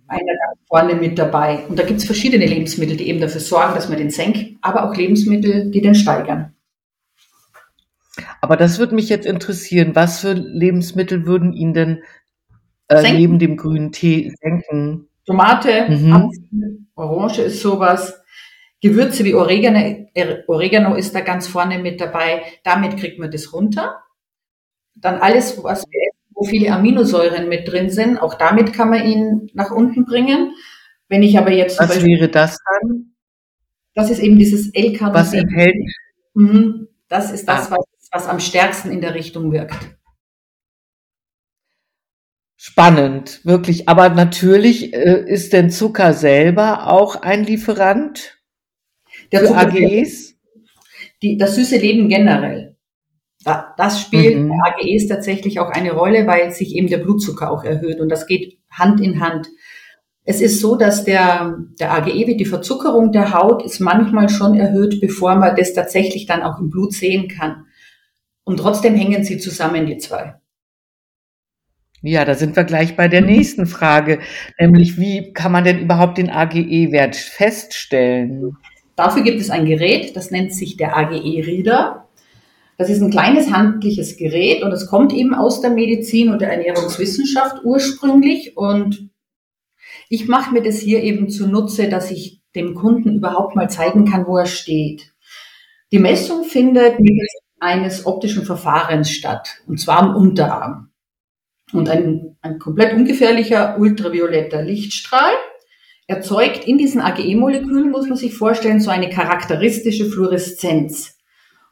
Einer 0.07 0.21
ganz 0.21 0.59
vorne 0.67 0.93
mit 0.93 1.17
dabei. 1.17 1.65
Und 1.67 1.79
da 1.79 1.83
gibt 1.83 1.99
es 1.99 2.05
verschiedene 2.05 2.45
Lebensmittel, 2.45 2.97
die 2.97 3.09
eben 3.09 3.19
dafür 3.19 3.41
sorgen, 3.41 3.73
dass 3.73 3.89
man 3.89 3.97
den 3.97 4.11
senkt, 4.11 4.57
aber 4.61 4.87
auch 4.87 4.95
Lebensmittel, 4.95 5.71
die 5.71 5.81
den 5.81 5.95
steigern. 5.95 6.53
Aber 8.41 8.57
das 8.57 8.77
würde 8.77 8.93
mich 8.93 9.09
jetzt 9.09 9.25
interessieren. 9.25 9.95
Was 9.95 10.19
für 10.19 10.33
Lebensmittel 10.33 11.25
würden 11.25 11.51
ihn 11.51 11.73
denn 11.73 12.03
äh, 12.89 13.11
neben 13.11 13.39
dem 13.39 13.57
grünen 13.57 13.91
Tee 13.91 14.31
senken? 14.39 15.07
Tomate, 15.25 15.89
mhm. 15.89 16.13
Apfel, 16.13 16.79
Orange 16.93 17.41
ist 17.41 17.61
sowas. 17.61 18.22
Gewürze 18.83 19.23
wie 19.23 19.33
Oregano, 19.33 20.09
Oregano 20.47 20.95
ist 20.95 21.15
da 21.15 21.21
ganz 21.21 21.47
vorne 21.47 21.79
mit 21.79 22.01
dabei. 22.01 22.43
Damit 22.65 22.97
kriegt 22.97 23.17
man 23.17 23.31
das 23.31 23.53
runter. 23.53 24.03
Dann 24.93 25.21
alles, 25.21 25.57
was 25.63 25.85
wir 25.89 26.01
essen, 26.01 26.31
wo 26.33 26.43
viele 26.43 26.69
Aminosäuren 26.73 27.47
mit 27.47 27.65
drin 27.65 27.89
sind, 27.89 28.17
auch 28.17 28.33
damit 28.33 28.73
kann 28.73 28.89
man 28.89 29.05
ihn 29.05 29.49
nach 29.53 29.71
unten 29.71 30.03
bringen. 30.03 30.51
Wenn 31.07 31.23
ich 31.23 31.37
aber 31.37 31.53
jetzt 31.53 31.79
was 31.79 31.87
Beispiel, 31.87 32.19
wäre 32.19 32.27
das 32.29 32.59
dann? 32.81 33.13
Das 33.95 34.09
ist 34.09 34.19
eben 34.19 34.37
dieses 34.37 34.73
L-Carnosin. 34.73 35.13
Was 35.13 35.33
enthält? 35.33 35.75
Mhm. 36.33 36.89
Das 37.07 37.31
ist 37.31 37.47
das, 37.47 37.71
ah. 37.71 37.77
was, 37.77 37.85
was 38.11 38.27
am 38.27 38.41
stärksten 38.41 38.91
in 38.91 38.99
der 38.99 39.15
Richtung 39.15 39.53
wirkt. 39.53 39.77
Spannend, 42.57 43.45
wirklich. 43.45 43.87
Aber 43.87 44.09
natürlich 44.09 44.93
äh, 44.93 45.23
ist 45.25 45.53
denn 45.53 45.69
Zucker 45.69 46.11
selber 46.11 46.87
auch 46.87 47.21
ein 47.21 47.45
Lieferant 47.45 48.42
der 49.33 49.47
für 49.47 49.55
AGEs? 49.55 50.35
Die, 51.21 51.37
das 51.37 51.55
süße 51.55 51.77
Leben 51.77 52.09
generell. 52.09 52.75
Das 53.77 54.01
spielt 54.01 54.37
mhm. 54.37 54.49
bei 54.49 54.55
AGEs 54.69 55.07
tatsächlich 55.07 55.59
auch 55.59 55.69
eine 55.69 55.91
Rolle, 55.91 56.27
weil 56.27 56.51
sich 56.51 56.75
eben 56.75 56.87
der 56.87 56.99
Blutzucker 56.99 57.51
auch 57.51 57.63
erhöht 57.63 57.99
und 57.99 58.09
das 58.09 58.25
geht 58.25 58.59
Hand 58.69 59.01
in 59.01 59.19
Hand. 59.19 59.47
Es 60.25 60.39
ist 60.39 60.61
so, 60.61 60.77
dass 60.77 61.03
der, 61.03 61.57
der 61.79 61.93
AGE, 61.93 62.27
wie 62.27 62.37
die 62.37 62.45
Verzuckerung 62.45 63.11
der 63.11 63.33
Haut, 63.33 63.63
ist 63.65 63.81
manchmal 63.81 64.29
schon 64.29 64.55
erhöht, 64.57 65.01
bevor 65.01 65.35
man 65.35 65.55
das 65.57 65.73
tatsächlich 65.73 66.25
dann 66.25 66.43
auch 66.43 66.59
im 66.59 66.69
Blut 66.69 66.93
sehen 66.93 67.27
kann. 67.27 67.65
Und 68.45 68.57
trotzdem 68.57 68.95
hängen 68.95 69.25
sie 69.25 69.37
zusammen, 69.37 69.85
die 69.85 69.97
zwei. 69.97 70.35
Ja, 72.01 72.25
da 72.25 72.35
sind 72.35 72.55
wir 72.55 72.63
gleich 72.65 72.95
bei 72.95 73.07
der 73.07 73.21
nächsten 73.21 73.65
Frage, 73.65 74.19
nämlich 74.59 74.97
wie 74.97 75.31
kann 75.33 75.53
man 75.53 75.63
denn 75.63 75.79
überhaupt 75.79 76.17
den 76.17 76.29
AGE-Wert 76.29 77.15
feststellen? 77.15 78.57
Dafür 78.95 79.23
gibt 79.23 79.41
es 79.41 79.49
ein 79.49 79.65
Gerät, 79.65 80.15
das 80.15 80.31
nennt 80.31 80.53
sich 80.53 80.77
der 80.77 80.95
AGE-Reader. 80.95 82.07
Das 82.77 82.89
ist 82.89 83.01
ein 83.01 83.11
kleines 83.11 83.51
handliches 83.51 84.17
Gerät 84.17 84.63
und 84.63 84.71
es 84.71 84.87
kommt 84.87 85.13
eben 85.13 85.33
aus 85.33 85.61
der 85.61 85.69
Medizin 85.69 86.29
und 86.29 86.41
der 86.41 86.51
Ernährungswissenschaft 86.51 87.63
ursprünglich. 87.63 88.57
Und 88.57 89.09
ich 90.09 90.27
mache 90.27 90.51
mir 90.53 90.61
das 90.61 90.79
hier 90.79 91.01
eben 91.03 91.29
zunutze, 91.29 91.87
dass 91.89 92.11
ich 92.11 92.41
dem 92.55 92.75
Kunden 92.75 93.15
überhaupt 93.15 93.55
mal 93.55 93.69
zeigen 93.69 94.05
kann, 94.05 94.27
wo 94.27 94.37
er 94.37 94.45
steht. 94.45 95.13
Die 95.91 95.99
Messung 95.99 96.43
findet 96.43 96.99
mittels 96.99 97.39
eines 97.59 98.05
optischen 98.05 98.45
Verfahrens 98.45 99.11
statt, 99.11 99.61
und 99.67 99.79
zwar 99.79 99.99
am 99.99 100.15
Unterarm. 100.15 100.89
Und 101.71 101.89
ein, 101.89 102.37
ein 102.41 102.59
komplett 102.59 102.93
ungefährlicher 102.93 103.77
ultravioletter 103.79 104.61
Lichtstrahl 104.61 105.33
erzeugt 106.07 106.67
in 106.67 106.77
diesen 106.77 107.01
AGE-Molekülen, 107.01 107.91
muss 107.91 108.07
man 108.07 108.17
sich 108.17 108.35
vorstellen, 108.35 108.79
so 108.79 108.91
eine 108.91 109.09
charakteristische 109.09 110.05
Fluoreszenz. 110.05 111.17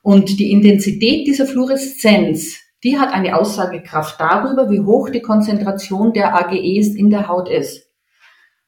Und 0.02 0.40
die 0.40 0.52
Intensität 0.52 1.28
dieser 1.28 1.46
Fluoreszenz, 1.46 2.58
die 2.84 2.98
hat 2.98 3.14
eine 3.14 3.38
Aussagekraft 3.38 4.20
darüber, 4.20 4.70
wie 4.72 4.80
hoch 4.80 5.10
die 5.10 5.22
Konzentration 5.22 6.14
der 6.14 6.36
AGEs 6.36 6.96
in 6.96 7.10
der 7.10 7.28
Haut 7.28 7.50
ist. 7.50 7.88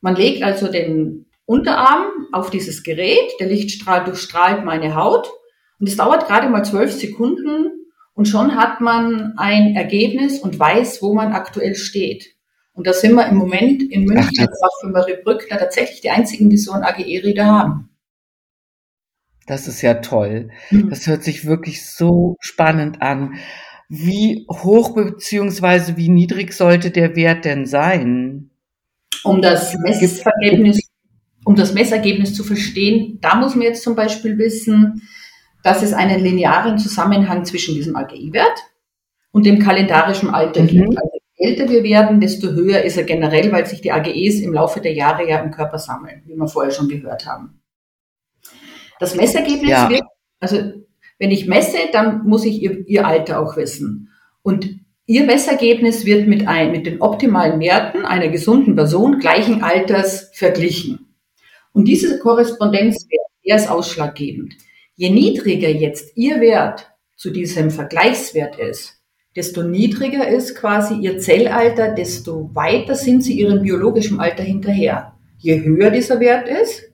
Man 0.02 0.16
legt 0.16 0.44
also 0.44 0.68
den 0.68 1.26
Unterarm 1.46 2.06
auf 2.32 2.50
dieses 2.50 2.84
Gerät, 2.84 3.32
der 3.40 3.48
Lichtstrahl 3.48 4.04
durchstrahlt 4.04 4.64
meine 4.64 4.96
Haut 4.96 5.30
und 5.80 5.90
es 5.90 5.98
dauert 5.98 6.28
gerade 6.28 6.50
mal 6.50 6.64
zwölf 6.64 6.92
Sekunden 6.92 7.72
und 8.14 8.28
schon 8.28 8.56
hat 8.56 8.80
man 8.80 9.34
ein 9.38 9.76
Ergebnis 9.76 10.40
und 10.40 10.60
weiß, 10.60 11.02
wo 11.02 11.14
man 11.14 11.34
aktuell 11.34 11.76
steht. 11.76 12.33
Und 12.74 12.88
da 12.88 12.94
sind 12.94 13.14
wir 13.14 13.28
im 13.28 13.38
Moment 13.38 13.84
in 13.84 14.06
München, 14.06 14.48
auch 14.48 14.82
für 14.82 14.90
Marie 14.90 15.18
Brückner, 15.24 15.58
tatsächlich 15.58 16.02
die 16.02 16.10
einzigen, 16.10 16.50
die 16.50 16.58
so 16.58 16.72
ein 16.72 16.84
AGE-Reader 16.84 17.46
haben. 17.46 17.90
Das 19.46 19.68
ist 19.68 19.82
ja 19.82 19.96
toll. 19.96 20.50
Mhm. 20.72 20.90
Das 20.90 21.06
hört 21.08 21.24
sich 21.24 21.46
wirklich 21.46 21.86
so 21.86 22.36
spannend 22.40 23.02
an. 23.02 23.36
Wie 23.90 24.48
hoch 24.50 24.96
beziehungsweise 24.96 25.98
wie 25.98 26.10
niedrig 26.10 26.54
sollte 26.54 26.90
der 26.90 27.16
Wert 27.16 27.46
denn 27.46 27.66
sein? 27.66 28.50
Um 29.24 29.42
das 29.42 29.78
Messergebnis, 29.78 30.90
um 31.46 31.56
das 31.56 31.74
Messergebnis 31.74 32.34
zu 32.34 32.44
verstehen, 32.44 33.20
da 33.22 33.36
muss 33.36 33.56
man 33.56 33.64
jetzt 33.64 33.84
zum 33.84 33.96
Beispiel 33.96 34.38
wissen, 34.38 35.04
dass 35.64 35.84
es 35.84 35.94
einen 35.94 36.22
linearen 36.22 36.78
Zusammenhang 36.78 37.46
zwischen 37.46 37.76
diesem 37.76 37.96
AGI-Wert 37.96 38.60
und 39.32 39.46
dem 39.46 39.60
kalendarischen 39.60 40.30
Alter 40.30 40.64
mhm. 40.64 40.68
gibt. 40.68 40.98
Also 40.98 41.18
älter 41.44 41.70
wir 41.70 41.84
werden, 41.84 42.20
desto 42.20 42.52
höher 42.52 42.82
ist 42.84 42.98
er 42.98 43.04
generell, 43.04 43.52
weil 43.52 43.66
sich 43.66 43.82
die 43.82 43.92
AGEs 43.92 44.42
im 44.42 44.54
Laufe 44.54 44.82
der 44.82 44.94
Jahre 44.94 45.28
ja 45.28 45.40
im 45.40 45.52
Körper 45.52 45.78
sammeln, 45.78 46.24
wie 46.26 46.36
wir 46.36 46.48
vorher 46.48 46.72
schon 46.72 46.88
gehört 46.88 47.26
haben. 47.26 47.62
Das 49.00 49.16
Messergebnis 49.16 49.72
ja. 49.72 49.90
wird, 49.90 50.04
also 50.40 50.58
Wenn 51.20 51.32
ich 51.32 51.48
messe, 51.48 51.78
dann 51.92 52.26
muss 52.26 52.46
ich 52.46 52.62
ihr, 52.62 52.88
ihr 52.88 53.06
Alter 53.06 53.40
auch 53.40 53.56
wissen. 53.58 54.10
Und 54.42 54.80
Ihr 55.06 55.26
Messergebnis 55.26 56.06
wird 56.06 56.28
mit, 56.28 56.48
ein, 56.48 56.72
mit 56.72 56.86
den 56.86 57.02
optimalen 57.02 57.60
Werten 57.60 58.06
einer 58.06 58.30
gesunden 58.30 58.76
Person 58.76 59.20
gleichen 59.20 59.62
Alters 59.62 60.32
verglichen. 60.34 61.14
Und 61.74 61.90
diese 61.90 62.20
Korrespondenzwert, 62.20 63.28
der 63.46 63.58
ist 63.58 63.70
ausschlaggebend. 63.70 64.54
Je 64.96 65.10
niedriger 65.10 65.68
jetzt 65.68 66.16
Ihr 66.16 66.40
Wert 66.40 66.90
zu 67.18 67.32
diesem 67.32 67.70
Vergleichswert 67.70 68.58
ist, 68.58 69.03
desto 69.36 69.64
niedriger 69.64 70.28
ist 70.28 70.56
quasi 70.56 70.96
Ihr 70.96 71.20
Zellalter, 71.20 71.94
desto 71.94 72.54
weiter 72.54 72.96
sind 72.96 73.24
Sie 73.24 73.40
Ihrem 73.40 73.62
biologischen 73.62 74.20
Alter 74.20 74.44
hinterher. 74.44 75.14
Je 75.38 75.64
höher 75.64 75.90
dieser 75.90 76.20
Wert 76.20 76.48
ist, 76.48 76.92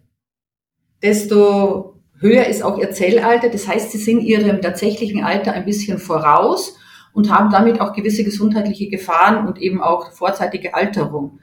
desto 1.01 2.00
höher 2.19 2.46
ist 2.48 2.63
auch 2.63 2.77
Ihr 2.79 2.91
Zellalter. 2.91 3.50
Das 3.50 3.67
heißt, 3.67 3.91
Sie 3.91 3.98
sind 3.98 4.22
Ihrem 4.22 4.62
tatsächlichen 4.62 5.24
Alter 5.24 5.53
ein 5.53 5.65
bisschen 5.65 6.00
voraus 6.00 6.77
und 7.13 7.31
haben 7.31 7.51
damit 7.51 7.81
auch 7.81 7.93
gewisse 7.93 8.24
gesundheitliche 8.24 8.89
Gefahren 8.89 9.48
und 9.48 9.60
eben 9.60 9.81
auch 9.81 10.12
vorzeitige 10.12 10.74
Alterung. 10.74 11.39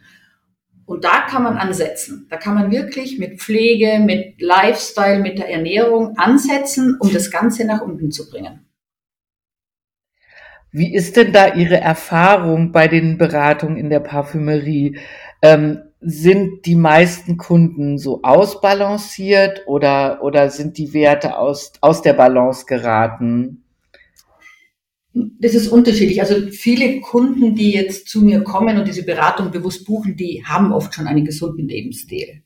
Und 0.87 1.05
da 1.05 1.23
kann 1.29 1.43
man 1.43 1.59
ansetzen. 1.59 2.27
Da 2.31 2.37
kann 2.37 2.55
man 2.55 2.71
wirklich 2.71 3.19
mit 3.19 3.41
Pflege, 3.41 3.99
mit 3.99 4.41
Lifestyle, 4.41 5.19
mit 5.19 5.39
der 5.39 5.51
Ernährung 5.51 6.17
ansetzen, 6.17 6.97
um 7.01 7.13
das 7.13 7.31
Ganze 7.31 7.67
nach 7.67 7.83
unten 7.83 8.13
zu 8.13 8.31
bringen. 8.31 8.66
Wie 10.77 10.93
ist 10.93 11.17
denn 11.17 11.33
da 11.33 11.55
Ihre 11.55 11.81
Erfahrung 11.81 12.71
bei 12.71 12.87
den 12.87 13.17
Beratungen 13.17 13.79
in 13.79 13.89
der 13.89 14.01
Parfümerie? 14.01 14.99
Ähm, 15.41 15.81
sind 16.01 16.67
die 16.67 16.75
meisten 16.75 17.39
Kunden 17.39 17.97
so 17.97 18.21
ausbalanciert 18.23 19.63
oder, 19.67 20.23
oder 20.23 20.51
sind 20.51 20.77
die 20.77 20.93
Werte 20.93 21.39
aus, 21.39 21.73
aus 21.81 22.03
der 22.03 22.13
Balance 22.13 22.67
geraten? 22.67 23.65
Das 25.15 25.55
ist 25.55 25.69
unterschiedlich. 25.69 26.21
Also 26.21 26.51
viele 26.51 27.01
Kunden, 27.01 27.55
die 27.55 27.71
jetzt 27.71 28.11
zu 28.11 28.23
mir 28.23 28.45
kommen 28.45 28.77
und 28.77 28.87
diese 28.87 29.07
Beratung 29.07 29.51
bewusst 29.51 29.87
buchen, 29.87 30.15
die 30.15 30.45
haben 30.45 30.73
oft 30.73 30.93
schon 30.93 31.07
einen 31.07 31.25
gesunden 31.25 31.67
Lebensstil. 31.67 32.43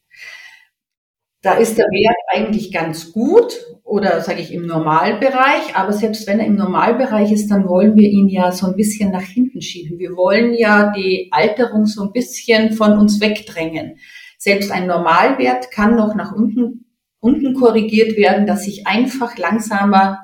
Da 1.42 1.54
ist 1.54 1.78
der 1.78 1.86
Wert 1.86 2.16
eigentlich 2.28 2.70
ganz 2.70 3.10
gut 3.10 3.58
oder 3.90 4.20
sage 4.20 4.40
ich 4.40 4.54
im 4.54 4.66
Normalbereich, 4.66 5.74
aber 5.74 5.92
selbst 5.92 6.28
wenn 6.28 6.38
er 6.38 6.46
im 6.46 6.54
Normalbereich 6.54 7.32
ist, 7.32 7.50
dann 7.50 7.66
wollen 7.66 7.96
wir 7.96 8.08
ihn 8.08 8.28
ja 8.28 8.52
so 8.52 8.68
ein 8.68 8.76
bisschen 8.76 9.10
nach 9.10 9.24
hinten 9.24 9.60
schieben. 9.60 9.98
Wir 9.98 10.10
wollen 10.10 10.54
ja 10.54 10.92
die 10.92 11.28
Alterung 11.32 11.86
so 11.86 12.04
ein 12.04 12.12
bisschen 12.12 12.72
von 12.72 12.96
uns 12.96 13.20
wegdrängen. 13.20 13.96
Selbst 14.38 14.70
ein 14.70 14.86
Normalwert 14.86 15.72
kann 15.72 15.96
noch 15.96 16.14
nach 16.14 16.32
unten, 16.32 16.86
unten 17.18 17.54
korrigiert 17.54 18.16
werden, 18.16 18.46
dass 18.46 18.64
sich 18.64 18.86
einfach 18.86 19.36
langsamer 19.36 20.20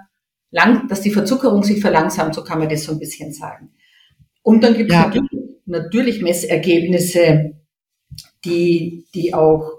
lang, 0.52 0.86
dass 0.86 1.00
die 1.00 1.10
Verzuckerung 1.10 1.64
sich 1.64 1.80
verlangsamt, 1.80 2.36
so 2.36 2.44
kann 2.44 2.60
man 2.60 2.68
das 2.68 2.84
so 2.84 2.92
ein 2.92 3.00
bisschen 3.00 3.32
sagen. 3.32 3.72
Und 4.42 4.62
dann 4.62 4.76
gibt 4.76 4.90
es 4.90 4.96
ja. 4.96 5.06
natürlich, 5.06 5.30
natürlich 5.66 6.22
Messergebnisse, 6.22 7.56
die, 8.44 9.06
die 9.12 9.34
auch 9.34 9.72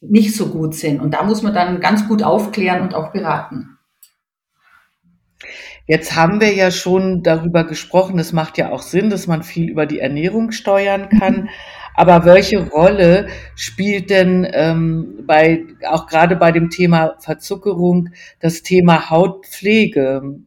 nicht 0.00 0.36
so 0.36 0.48
gut 0.48 0.74
sind. 0.74 1.00
Und 1.00 1.12
da 1.12 1.22
muss 1.22 1.42
man 1.42 1.54
dann 1.54 1.80
ganz 1.80 2.06
gut 2.08 2.22
aufklären 2.22 2.82
und 2.82 2.94
auch 2.94 3.12
beraten. 3.12 3.78
Jetzt 5.86 6.16
haben 6.16 6.40
wir 6.40 6.54
ja 6.54 6.70
schon 6.70 7.22
darüber 7.22 7.64
gesprochen, 7.64 8.18
es 8.18 8.32
macht 8.32 8.56
ja 8.56 8.70
auch 8.70 8.80
Sinn, 8.80 9.10
dass 9.10 9.26
man 9.26 9.42
viel 9.42 9.68
über 9.68 9.84
die 9.84 9.98
Ernährung 9.98 10.50
steuern 10.50 11.08
kann. 11.10 11.50
Aber 11.96 12.24
welche 12.24 12.70
Rolle 12.70 13.28
spielt 13.54 14.10
denn 14.10 14.48
ähm, 14.50 15.22
bei, 15.26 15.64
auch 15.88 16.06
gerade 16.06 16.34
bei 16.34 16.50
dem 16.50 16.68
Thema 16.68 17.14
Verzuckerung, 17.20 18.08
das 18.40 18.62
Thema 18.62 19.10
Hautpflege? 19.10 20.40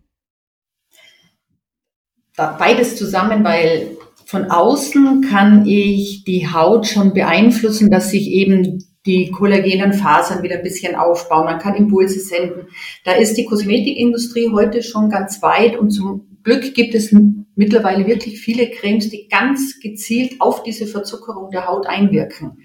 Beides 2.36 2.98
zusammen, 2.98 3.46
weil 3.46 3.96
von 4.26 4.52
außen 4.52 5.22
kann 5.30 5.66
ich 5.66 6.26
die 6.26 6.52
Haut 6.52 6.86
schon 6.86 7.14
beeinflussen, 7.14 7.90
dass 7.90 8.12
sich 8.12 8.28
eben 8.28 8.84
die 9.08 9.32
kollagenen 9.32 9.94
Fasern 9.94 10.44
wieder 10.44 10.58
ein 10.58 10.64
bisschen 10.64 10.96
aufbauen. 10.96 11.46
Man 11.46 11.60
kann 11.60 11.76
Impulse 11.76 12.20
senden. 12.20 12.68
Da 13.06 13.14
ist 13.14 13.36
die 13.36 13.46
Kosmetikindustrie 13.46 14.52
heute 14.52 14.84
schon 14.84 15.10
ganz 15.10 15.42
weit 15.42 15.78
und 15.78 15.90
zum 15.92 16.40
Glück 16.44 16.74
gibt 16.74 16.94
es 16.94 17.16
mittlerweile 17.56 18.06
wirklich 18.06 18.40
viele 18.40 18.70
Cremes, 18.70 19.10
die 19.10 19.28
ganz 19.28 19.80
gezielt 19.80 20.40
auf 20.40 20.64
diese 20.64 20.86
Verzuckerung 20.86 21.50
der 21.52 21.68
Haut 21.68 21.88
einwirken. 21.88 22.60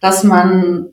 Dass 0.00 0.22
man 0.22 0.90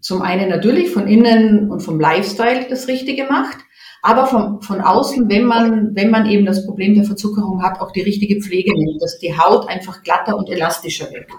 zum 0.00 0.22
einen 0.22 0.48
natürlich 0.48 0.90
von 0.90 1.06
innen 1.06 1.70
und 1.70 1.80
vom 1.80 2.00
Lifestyle 2.00 2.66
das 2.68 2.88
Richtige 2.88 3.24
macht, 3.24 3.58
aber 4.02 4.26
vom, 4.26 4.62
von 4.62 4.80
außen, 4.80 5.28
wenn 5.28 5.44
man, 5.44 5.96
wenn 5.96 6.10
man 6.10 6.26
eben 6.26 6.46
das 6.46 6.64
Problem 6.64 6.94
der 6.94 7.04
Verzuckerung 7.04 7.62
hat, 7.62 7.80
auch 7.80 7.90
die 7.90 8.02
richtige 8.02 8.40
Pflege 8.40 8.72
nimmt, 8.72 9.02
dass 9.02 9.18
die 9.18 9.36
Haut 9.36 9.68
einfach 9.68 10.02
glatter 10.02 10.36
und 10.36 10.48
elastischer 10.48 11.10
wirkt. 11.10 11.32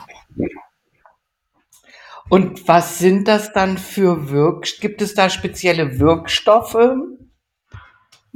Und 2.29 2.67
was 2.67 2.99
sind 2.99 3.27
das 3.27 3.53
dann 3.53 3.77
für 3.77 4.29
Wirk? 4.29 4.67
Gibt 4.81 5.01
es 5.01 5.13
da 5.13 5.29
spezielle 5.29 5.99
Wirkstoffe? 5.99 6.77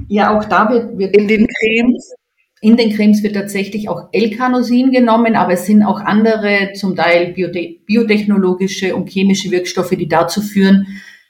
Ja, 0.08 0.38
auch 0.38 0.46
da 0.46 0.70
wird, 0.70 0.98
wird 0.98 1.16
in 1.16 1.28
den 1.28 1.48
Cremes. 1.48 2.14
In 2.62 2.78
den 2.78 2.94
Cremes 2.94 3.22
wird 3.24 3.36
tatsächlich 3.36 3.90
auch 3.90 4.10
L-Carnosin 4.12 4.92
genommen, 4.92 5.36
aber 5.36 5.54
es 5.54 5.66
sind 5.66 5.84
auch 5.84 6.00
andere, 6.00 6.74
zum 6.74 6.96
Teil 6.96 7.34
biotechnologische 7.34 8.96
und 8.96 9.10
chemische 9.10 9.52
Wirkstoffe, 9.52 9.90
die 9.90 10.08
dazu 10.08 10.42
führen, 10.42 10.88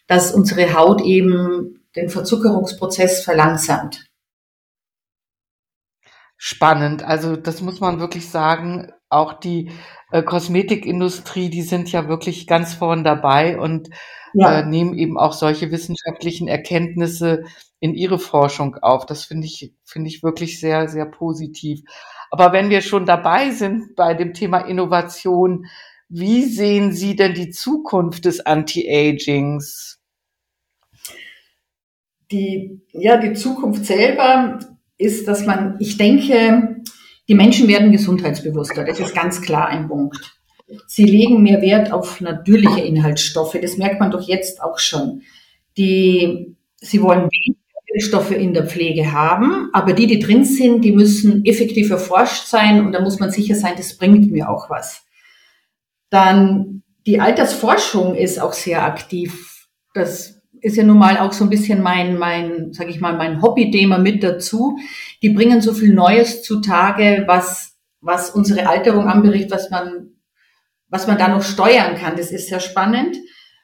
dass 0.08 0.34
unsere 0.34 0.74
Haut 0.74 1.02
eben 1.02 1.80
den 1.96 2.10
Verzuckerungsprozess 2.10 3.24
verlangsamt. 3.24 4.06
Spannend. 6.38 7.04
Also 7.04 7.36
das 7.36 7.62
muss 7.62 7.80
man 7.80 8.00
wirklich 8.00 8.30
sagen. 8.30 8.92
Auch 9.12 9.34
die 9.34 9.72
äh, 10.12 10.24
Kosmetikindustrie, 10.24 11.50
die 11.50 11.62
sind 11.62 11.92
ja 11.92 12.08
wirklich 12.08 12.48
ganz 12.48 12.74
vorn 12.74 13.04
dabei 13.04 13.60
und 13.60 13.90
ja. 14.34 14.60
äh, 14.60 14.66
nehmen 14.66 14.98
eben 14.98 15.18
auch 15.18 15.34
solche 15.34 15.72
wissenschaftlichen 15.72 16.48
Erkenntnisse 16.48 17.44
in 17.80 17.94
ihre 17.94 18.20
Forschung 18.20 18.78
auf. 18.78 19.06
Das 19.06 19.26
finde 19.26 19.48
ich, 19.48 19.74
finde 19.84 20.10
ich 20.10 20.24
wirklich 20.24 20.60
sehr, 20.60 20.88
sehr 20.88 21.06
positiv. 21.06 21.82
Aber 22.30 22.54
wenn 22.54 22.70
wir 22.70 22.82
schon 22.82 23.06
dabei 23.06 23.52
sind 23.52 23.96
bei 23.96 24.14
dem 24.14 24.34
Thema 24.34 24.60
Innovation, 24.60 25.66
wie 26.08 26.44
sehen 26.44 26.94
Sie 26.94 27.16
denn 27.16 27.34
die 27.34 27.50
Zukunft 27.50 28.26
des 28.26 28.46
Anti-Agings? 28.46 30.00
Die, 32.32 32.82
ja, 32.92 33.18
die 33.18 33.34
Zukunft 33.34 33.86
selber 33.86 34.60
ist, 34.98 35.28
dass 35.28 35.46
man, 35.46 35.76
ich 35.80 35.98
denke, 35.98 36.71
die 37.32 37.36
Menschen 37.36 37.70
werden 37.70 37.94
gesundheitsbewusster. 37.94 38.84
Das 38.84 39.00
ist 39.00 39.16
ganz 39.16 39.42
klar 39.42 39.68
ein 39.68 39.88
Punkt. 39.88 40.38
Sie 40.86 41.06
legen 41.06 41.42
mehr 41.42 41.62
Wert 41.62 41.94
auf 41.94 42.20
natürliche 42.20 42.82
Inhaltsstoffe. 42.82 43.58
Das 43.62 43.78
merkt 43.78 44.02
man 44.02 44.12
doch 44.12 44.28
jetzt 44.28 44.62
auch 44.62 44.80
schon. 44.80 45.22
Die, 45.78 46.58
sie 46.76 47.02
wollen 47.02 47.30
weniger 47.32 48.06
Stoffe 48.06 48.36
in 48.36 48.54
der 48.54 48.68
Pflege 48.68 49.14
haben, 49.14 49.70
aber 49.72 49.94
die, 49.94 50.08
die 50.08 50.20
drin 50.20 50.44
sind, 50.44 50.84
die 50.84 50.92
müssen 50.92 51.46
effektiv 51.46 51.90
erforscht 51.90 52.48
sein 52.48 52.86
und 52.86 52.92
da 52.92 53.00
muss 53.00 53.22
man 53.22 53.32
sicher 53.32 53.56
sein, 53.56 53.76
das 53.78 53.98
bringt 53.98 54.30
mir 54.30 54.50
auch 54.50 54.70
was. 54.70 55.06
Dann 56.10 56.84
die 57.06 57.22
Altersforschung 57.22 58.14
ist 58.16 58.42
auch 58.42 58.52
sehr 58.52 58.84
aktiv. 58.84 59.70
Das 59.94 60.41
ist 60.62 60.78
ja 60.78 60.84
nun 60.84 60.98
mal 60.98 61.18
auch 61.18 61.34
so 61.34 61.44
ein 61.44 61.50
bisschen 61.50 61.82
mein, 61.82 62.18
mein, 62.18 62.72
sag 62.72 62.90
ich 62.90 63.02
mal, 63.02 63.18
mein 63.18 63.42
Hobbythema 63.42 63.98
mit 63.98 64.24
dazu. 64.24 64.78
Die 65.22 65.30
bringen 65.30 65.62
so 65.62 65.74
viel 65.74 65.94
Neues 65.94 66.44
zutage, 66.44 67.24
was, 67.28 67.78
was 68.00 68.30
unsere 68.30 68.68
Alterung 68.68 69.08
anberichtet, 69.08 69.52
was 69.52 69.70
man, 69.70 70.12
was 70.88 71.08
man 71.08 71.18
da 71.18 71.28
noch 71.28 71.44
steuern 71.44 71.96
kann. 71.96 72.16
Das 72.16 72.32
ist 72.32 72.48
sehr 72.48 72.60
spannend. 72.60 73.18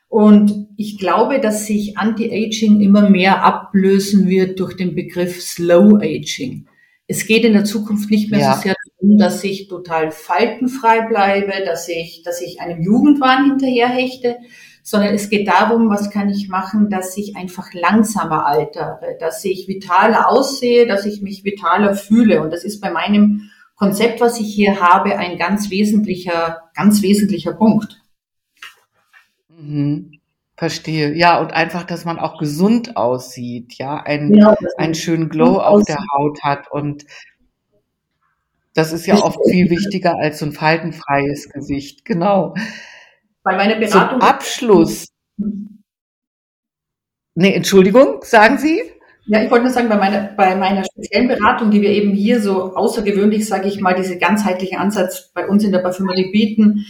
Und 0.10 0.70
ich 0.78 0.98
glaube, 0.98 1.40
dass 1.40 1.68
sich 1.68 1.98
Anti-Aging 1.98 2.82
immer 2.82 3.10
mehr 3.10 3.44
ablösen 3.44 4.28
wird 4.28 4.60
durch 4.60 4.76
den 4.76 4.96
Begriff 4.96 5.42
Slow 5.42 5.98
Aging. 5.98 6.68
Es 7.08 7.26
geht 7.26 7.46
in 7.46 7.54
der 7.54 7.66
Zukunft 7.66 8.10
nicht 8.10 8.32
mehr 8.32 8.40
ja. 8.40 8.54
so 8.54 8.62
sehr 8.62 8.76
darum, 9.00 9.18
dass 9.18 9.44
ich 9.44 9.68
total 9.68 10.12
faltenfrei 10.12 11.02
bleibe, 11.08 11.54
dass 11.66 11.88
ich, 11.88 12.22
dass 12.24 12.42
ich 12.42 12.60
einem 12.60 12.82
Jugendwahn 12.82 13.46
hinterherhechte, 13.46 14.38
sondern 14.88 15.14
es 15.14 15.30
geht 15.30 15.50
darum, 15.50 15.90
was 15.90 16.12
kann 16.12 16.30
ich 16.30 16.48
machen, 16.48 16.90
dass 16.90 17.18
ich 17.18 17.36
einfach 17.36 17.74
langsamer 17.74 18.46
altere, 18.46 19.18
dass 19.20 19.44
ich 19.44 19.68
vitaler 19.68 20.30
aussehe, 20.30 20.88
dass 20.88 21.06
ich 21.06 21.22
mich 21.22 21.44
vitaler 21.44 21.94
fühle. 21.94 22.42
Und 22.42 22.52
das 22.54 22.64
ist 22.64 22.80
bei 22.80 22.90
meinem 22.90 23.50
Konzept, 23.76 24.22
was 24.22 24.40
ich 24.40 24.48
hier 24.48 24.80
habe, 24.80 25.18
ein 25.18 25.38
ganz 25.38 25.70
wesentlicher, 25.70 26.70
ganz 26.74 27.02
wesentlicher 27.02 27.52
Punkt. 27.52 28.02
Mhm. 29.50 30.22
Verstehe. 30.56 31.14
Ja, 31.16 31.42
und 31.42 31.52
einfach, 31.52 31.84
dass 31.84 32.06
man 32.06 32.18
auch 32.18 32.40
gesund 32.40 32.96
aussieht, 32.96 33.74
ja, 33.78 33.98
einen, 33.98 34.32
genau, 34.32 34.56
einen 34.78 34.96
schönen 34.96 35.28
Glow 35.28 35.60
auf 35.60 35.84
der 35.84 36.00
Haut 36.16 36.42
hat. 36.44 36.72
Und 36.72 37.04
das 38.74 38.94
ist 38.94 39.06
ja 39.06 39.18
oft 39.18 39.40
viel 39.50 39.70
wichtiger 39.70 40.16
als 40.18 40.40
so 40.40 40.46
ein 40.46 40.54
faltenfreies 40.54 41.50
Gesicht. 41.50 42.06
Genau. 42.06 42.56
Bei 43.48 43.56
meiner 43.56 43.76
Beratung. 43.76 44.20
Zum 44.20 44.28
Abschluss. 44.28 45.08
Nee, 47.34 47.54
Entschuldigung, 47.54 48.20
sagen 48.24 48.58
Sie? 48.58 48.82
Ja, 49.26 49.42
ich 49.42 49.50
wollte 49.50 49.64
nur 49.64 49.74
sagen, 49.74 49.88
bei 49.88 49.96
meiner, 49.96 50.34
bei 50.36 50.54
meiner 50.56 50.84
speziellen 50.84 51.30
Beratung, 51.30 51.72
die 51.72 51.82
wir 51.82 51.92
eben 51.92 52.12
hier 52.12 52.42
so 52.42 52.76
außergewöhnlich, 52.76 53.48
sage 53.48 53.70
ich 53.70 53.80
mal, 53.80 53.94
diese 53.94 54.18
ganzheitliche 54.18 54.80
Ansatz 54.80 55.32
bei 55.34 55.48
uns 55.48 55.64
in 55.64 55.72
der 55.72 55.80
Parfümerie 55.80 56.30
bieten, 56.30 56.88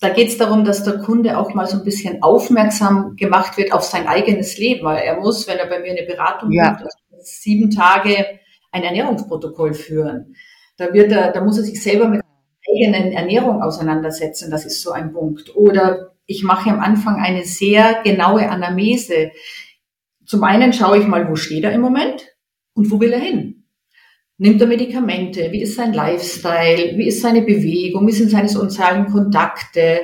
da 0.00 0.10
geht 0.10 0.28
es 0.28 0.36
darum, 0.36 0.66
dass 0.66 0.84
der 0.84 0.98
Kunde 0.98 1.38
auch 1.38 1.54
mal 1.54 1.66
so 1.66 1.78
ein 1.78 1.84
bisschen 1.84 2.22
aufmerksam 2.22 3.16
gemacht 3.16 3.56
wird 3.56 3.72
auf 3.72 3.82
sein 3.82 4.06
eigenes 4.06 4.58
Leben, 4.58 4.84
weil 4.84 4.98
er 4.98 5.18
muss, 5.18 5.48
wenn 5.48 5.56
er 5.56 5.66
bei 5.66 5.78
mir 5.78 5.92
eine 5.92 6.06
Beratung 6.06 6.52
ja. 6.52 6.74
also 6.74 6.88
sieben 7.20 7.70
Tage 7.70 8.26
ein 8.70 8.82
Ernährungsprotokoll 8.82 9.72
führen. 9.72 10.36
Da 10.76 10.92
wird 10.92 11.10
er, 11.10 11.32
da 11.32 11.42
muss 11.42 11.56
er 11.56 11.64
sich 11.64 11.82
selber 11.82 12.06
mit 12.06 12.20
eigenen 12.70 13.12
Ernährung 13.12 13.62
auseinandersetzen. 13.62 14.50
Das 14.50 14.64
ist 14.64 14.82
so 14.82 14.90
ein 14.90 15.12
Punkt. 15.12 15.54
Oder 15.54 16.12
ich 16.26 16.42
mache 16.42 16.70
am 16.70 16.80
Anfang 16.80 17.16
eine 17.16 17.44
sehr 17.44 18.02
genaue 18.02 18.48
Anamnese. 18.48 19.30
Zum 20.24 20.42
einen 20.44 20.72
schaue 20.72 20.98
ich 20.98 21.06
mal, 21.06 21.28
wo 21.30 21.36
steht 21.36 21.64
er 21.64 21.72
im 21.72 21.80
Moment 21.80 22.26
und 22.74 22.90
wo 22.90 23.00
will 23.00 23.12
er 23.12 23.20
hin? 23.20 23.64
Nimmt 24.38 24.60
er 24.60 24.66
Medikamente? 24.66 25.50
Wie 25.50 25.62
ist 25.62 25.76
sein 25.76 25.94
Lifestyle? 25.94 26.98
Wie 26.98 27.06
ist 27.06 27.22
seine 27.22 27.42
Bewegung? 27.42 28.06
Wie 28.06 28.12
sind 28.12 28.30
seine 28.30 28.48
sozialen 28.48 29.06
Kontakte? 29.06 30.00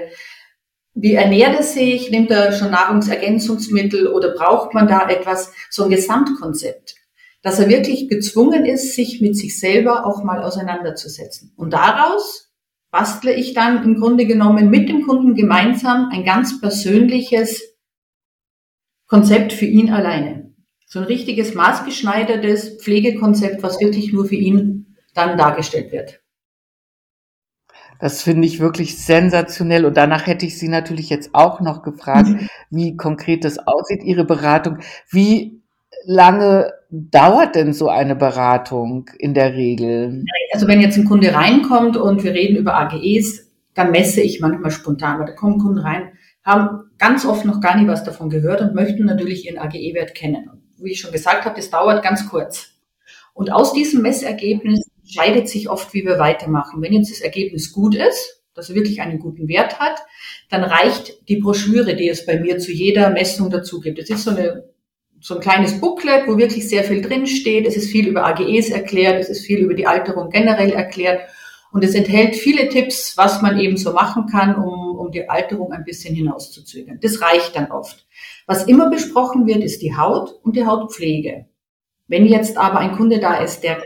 Wie 0.94 1.14
ernährt 1.14 1.56
er 1.56 1.62
sich? 1.62 2.10
Nimmt 2.10 2.30
er 2.30 2.52
schon 2.52 2.70
Nahrungsergänzungsmittel 2.70 4.06
oder 4.06 4.30
braucht 4.34 4.72
man 4.72 4.86
da 4.86 5.08
etwas? 5.08 5.52
So 5.70 5.84
ein 5.84 5.90
Gesamtkonzept. 5.90 6.94
Dass 7.42 7.58
er 7.58 7.68
wirklich 7.68 8.08
gezwungen 8.08 8.64
ist, 8.64 8.94
sich 8.94 9.20
mit 9.20 9.36
sich 9.36 9.58
selber 9.58 10.06
auch 10.06 10.22
mal 10.22 10.42
auseinanderzusetzen. 10.42 11.52
Und 11.56 11.72
daraus 11.72 12.51
bastle 12.92 13.34
ich 13.34 13.54
dann 13.54 13.82
im 13.82 13.98
Grunde 13.98 14.26
genommen 14.26 14.70
mit 14.70 14.88
dem 14.88 15.04
Kunden 15.04 15.34
gemeinsam 15.34 16.10
ein 16.12 16.24
ganz 16.24 16.60
persönliches 16.60 17.62
Konzept 19.08 19.52
für 19.52 19.64
ihn 19.64 19.90
alleine. 19.90 20.54
So 20.86 21.00
ein 21.00 21.06
richtiges 21.06 21.54
maßgeschneidertes 21.54 22.82
Pflegekonzept, 22.82 23.62
was 23.62 23.80
wirklich 23.80 24.12
nur 24.12 24.26
für 24.26 24.36
ihn 24.36 24.94
dann 25.14 25.38
dargestellt 25.38 25.90
wird. 25.90 26.20
Das 27.98 28.22
finde 28.22 28.46
ich 28.46 28.60
wirklich 28.60 28.98
sensationell. 28.98 29.86
Und 29.86 29.96
danach 29.96 30.26
hätte 30.26 30.44
ich 30.44 30.58
Sie 30.58 30.68
natürlich 30.68 31.08
jetzt 31.08 31.30
auch 31.34 31.60
noch 31.60 31.82
gefragt, 31.82 32.28
mhm. 32.28 32.48
wie 32.68 32.96
konkret 32.96 33.44
das 33.44 33.58
aussieht, 33.58 34.02
Ihre 34.02 34.24
Beratung. 34.24 34.78
Wie 35.08 35.62
lange 36.04 36.72
dauert 36.92 37.54
denn 37.54 37.72
so 37.72 37.88
eine 37.88 38.14
Beratung 38.14 39.08
in 39.18 39.32
der 39.32 39.54
Regel? 39.54 40.24
Also 40.52 40.68
wenn 40.68 40.80
jetzt 40.80 40.98
ein 40.98 41.06
Kunde 41.06 41.34
reinkommt 41.34 41.96
und 41.96 42.22
wir 42.22 42.34
reden 42.34 42.56
über 42.56 42.76
AGEs, 42.76 43.50
dann 43.74 43.90
messe 43.90 44.20
ich 44.20 44.40
manchmal 44.40 44.70
spontan, 44.70 45.18
weil 45.18 45.26
da 45.26 45.32
kommen 45.32 45.58
Kunden 45.58 45.78
rein, 45.78 46.12
haben 46.44 46.90
ganz 46.98 47.24
oft 47.24 47.46
noch 47.46 47.62
gar 47.62 47.80
nie 47.80 47.88
was 47.88 48.04
davon 48.04 48.28
gehört 48.28 48.60
und 48.60 48.74
möchten 48.74 49.06
natürlich 49.06 49.46
ihren 49.46 49.58
AGE-Wert 49.58 50.14
kennen. 50.14 50.50
Und 50.50 50.62
wie 50.84 50.92
ich 50.92 51.00
schon 51.00 51.12
gesagt 51.12 51.46
habe, 51.46 51.56
das 51.56 51.70
dauert 51.70 52.02
ganz 52.02 52.28
kurz. 52.28 52.74
Und 53.32 53.50
aus 53.50 53.72
diesem 53.72 54.02
Messergebnis 54.02 54.86
entscheidet 55.00 55.48
sich 55.48 55.70
oft, 55.70 55.94
wie 55.94 56.04
wir 56.04 56.18
weitermachen. 56.18 56.82
Wenn 56.82 56.92
jetzt 56.92 57.10
das 57.10 57.22
Ergebnis 57.22 57.72
gut 57.72 57.94
ist, 57.94 58.42
dass 58.54 58.68
er 58.68 58.74
wirklich 58.74 59.00
einen 59.00 59.18
guten 59.18 59.48
Wert 59.48 59.80
hat, 59.80 59.98
dann 60.50 60.62
reicht 60.62 61.26
die 61.30 61.36
Broschüre, 61.36 61.96
die 61.96 62.10
es 62.10 62.26
bei 62.26 62.38
mir 62.38 62.58
zu 62.58 62.70
jeder 62.70 63.08
Messung 63.08 63.48
dazu 63.48 63.80
gibt. 63.80 63.98
Das 63.98 64.10
ist 64.10 64.24
so 64.24 64.32
eine 64.32 64.64
so 65.22 65.36
ein 65.36 65.40
kleines 65.40 65.80
Booklet, 65.80 66.26
wo 66.26 66.36
wirklich 66.36 66.68
sehr 66.68 66.82
viel 66.82 67.00
drinsteht. 67.00 67.64
Es 67.64 67.76
ist 67.76 67.90
viel 67.90 68.08
über 68.08 68.26
AGEs 68.26 68.70
erklärt, 68.70 69.20
es 69.20 69.30
ist 69.30 69.46
viel 69.46 69.60
über 69.60 69.74
die 69.74 69.86
Alterung 69.86 70.30
generell 70.30 70.72
erklärt. 70.72 71.20
Und 71.70 71.84
es 71.84 71.94
enthält 71.94 72.34
viele 72.34 72.68
Tipps, 72.68 73.16
was 73.16 73.40
man 73.40 73.58
eben 73.58 73.76
so 73.76 73.92
machen 73.92 74.26
kann, 74.26 74.56
um, 74.56 74.98
um 74.98 75.12
die 75.12 75.30
Alterung 75.30 75.72
ein 75.72 75.84
bisschen 75.84 76.14
hinauszuzögern. 76.14 76.98
Das 77.00 77.22
reicht 77.22 77.54
dann 77.54 77.70
oft. 77.70 78.04
Was 78.46 78.64
immer 78.64 78.90
besprochen 78.90 79.46
wird, 79.46 79.62
ist 79.62 79.80
die 79.80 79.96
Haut 79.96 80.34
und 80.42 80.56
die 80.56 80.66
Hautpflege. 80.66 81.46
Wenn 82.08 82.26
jetzt 82.26 82.58
aber 82.58 82.80
ein 82.80 82.92
Kunde 82.92 83.20
da 83.20 83.36
ist, 83.36 83.62
der 83.62 83.82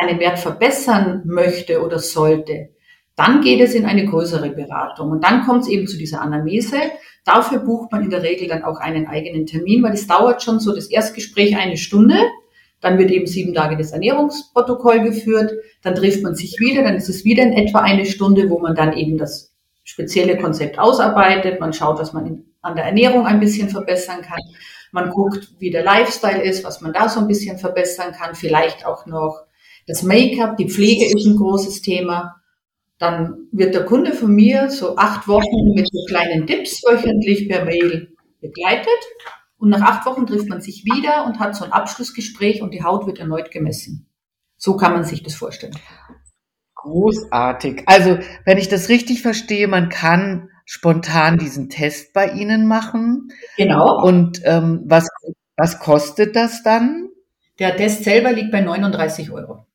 seinen 0.00 0.18
Wert 0.18 0.38
verbessern 0.38 1.22
möchte 1.26 1.84
oder 1.84 1.98
sollte, 1.98 2.70
dann 3.18 3.40
geht 3.40 3.60
es 3.60 3.74
in 3.74 3.84
eine 3.84 4.06
größere 4.06 4.50
Beratung. 4.50 5.10
Und 5.10 5.24
dann 5.24 5.44
kommt 5.44 5.62
es 5.62 5.68
eben 5.68 5.88
zu 5.88 5.98
dieser 5.98 6.22
Anamnese. 6.22 6.76
Dafür 7.24 7.58
bucht 7.58 7.90
man 7.90 8.04
in 8.04 8.10
der 8.10 8.22
Regel 8.22 8.46
dann 8.46 8.62
auch 8.62 8.78
einen 8.78 9.08
eigenen 9.08 9.44
Termin, 9.44 9.82
weil 9.82 9.94
es 9.94 10.06
dauert 10.06 10.40
schon 10.40 10.60
so 10.60 10.72
das 10.72 10.86
Erstgespräch 10.86 11.56
eine 11.56 11.76
Stunde. 11.76 12.14
Dann 12.80 12.96
wird 12.96 13.10
eben 13.10 13.26
sieben 13.26 13.54
Tage 13.54 13.76
das 13.76 13.90
Ernährungsprotokoll 13.90 15.00
geführt. 15.00 15.50
Dann 15.82 15.96
trifft 15.96 16.22
man 16.22 16.36
sich 16.36 16.60
wieder. 16.60 16.84
Dann 16.84 16.94
ist 16.94 17.08
es 17.08 17.24
wieder 17.24 17.42
in 17.42 17.54
etwa 17.54 17.80
eine 17.80 18.06
Stunde, 18.06 18.48
wo 18.50 18.60
man 18.60 18.76
dann 18.76 18.92
eben 18.92 19.18
das 19.18 19.52
spezielle 19.82 20.36
Konzept 20.36 20.78
ausarbeitet. 20.78 21.58
Man 21.58 21.72
schaut, 21.72 21.98
was 21.98 22.12
man 22.12 22.24
in, 22.24 22.44
an 22.62 22.76
der 22.76 22.84
Ernährung 22.84 23.26
ein 23.26 23.40
bisschen 23.40 23.68
verbessern 23.68 24.22
kann. 24.22 24.38
Man 24.92 25.10
guckt, 25.10 25.54
wie 25.58 25.72
der 25.72 25.82
Lifestyle 25.82 26.40
ist, 26.40 26.62
was 26.62 26.80
man 26.82 26.92
da 26.92 27.08
so 27.08 27.18
ein 27.18 27.26
bisschen 27.26 27.58
verbessern 27.58 28.12
kann. 28.12 28.36
Vielleicht 28.36 28.86
auch 28.86 29.06
noch 29.06 29.42
das 29.88 30.04
Make-up. 30.04 30.56
Die 30.56 30.70
Pflege 30.70 31.04
ist 31.04 31.26
ein 31.26 31.36
großes 31.36 31.82
Thema. 31.82 32.36
Dann 32.98 33.48
wird 33.52 33.74
der 33.74 33.84
Kunde 33.84 34.12
von 34.12 34.34
mir 34.34 34.70
so 34.70 34.96
acht 34.96 35.28
Wochen 35.28 35.74
mit 35.74 35.88
so 35.90 36.04
kleinen 36.08 36.46
Tipps 36.46 36.82
wöchentlich 36.84 37.48
per 37.48 37.64
Mail 37.64 38.14
begleitet. 38.40 38.88
Und 39.56 39.70
nach 39.70 39.82
acht 39.82 40.06
Wochen 40.06 40.26
trifft 40.26 40.48
man 40.48 40.60
sich 40.60 40.84
wieder 40.84 41.26
und 41.26 41.38
hat 41.38 41.54
so 41.54 41.64
ein 41.64 41.72
Abschlussgespräch 41.72 42.62
und 42.62 42.72
die 42.72 42.82
Haut 42.82 43.06
wird 43.06 43.18
erneut 43.18 43.50
gemessen. 43.50 44.08
So 44.56 44.76
kann 44.76 44.92
man 44.92 45.04
sich 45.04 45.22
das 45.22 45.34
vorstellen. 45.34 45.76
Großartig. 46.74 47.82
Also, 47.86 48.18
wenn 48.44 48.58
ich 48.58 48.68
das 48.68 48.88
richtig 48.88 49.22
verstehe, 49.22 49.68
man 49.68 49.88
kann 49.88 50.48
spontan 50.64 51.38
diesen 51.38 51.70
Test 51.70 52.12
bei 52.12 52.30
Ihnen 52.30 52.66
machen. 52.66 53.32
Genau. 53.56 54.02
Und 54.04 54.40
ähm, 54.44 54.82
was, 54.84 55.08
was 55.56 55.80
kostet 55.80 56.36
das 56.36 56.62
dann? 56.62 57.08
Der 57.58 57.76
Test 57.76 58.04
selber 58.04 58.32
liegt 58.32 58.52
bei 58.52 58.60
39 58.60 59.32
Euro. 59.32 59.67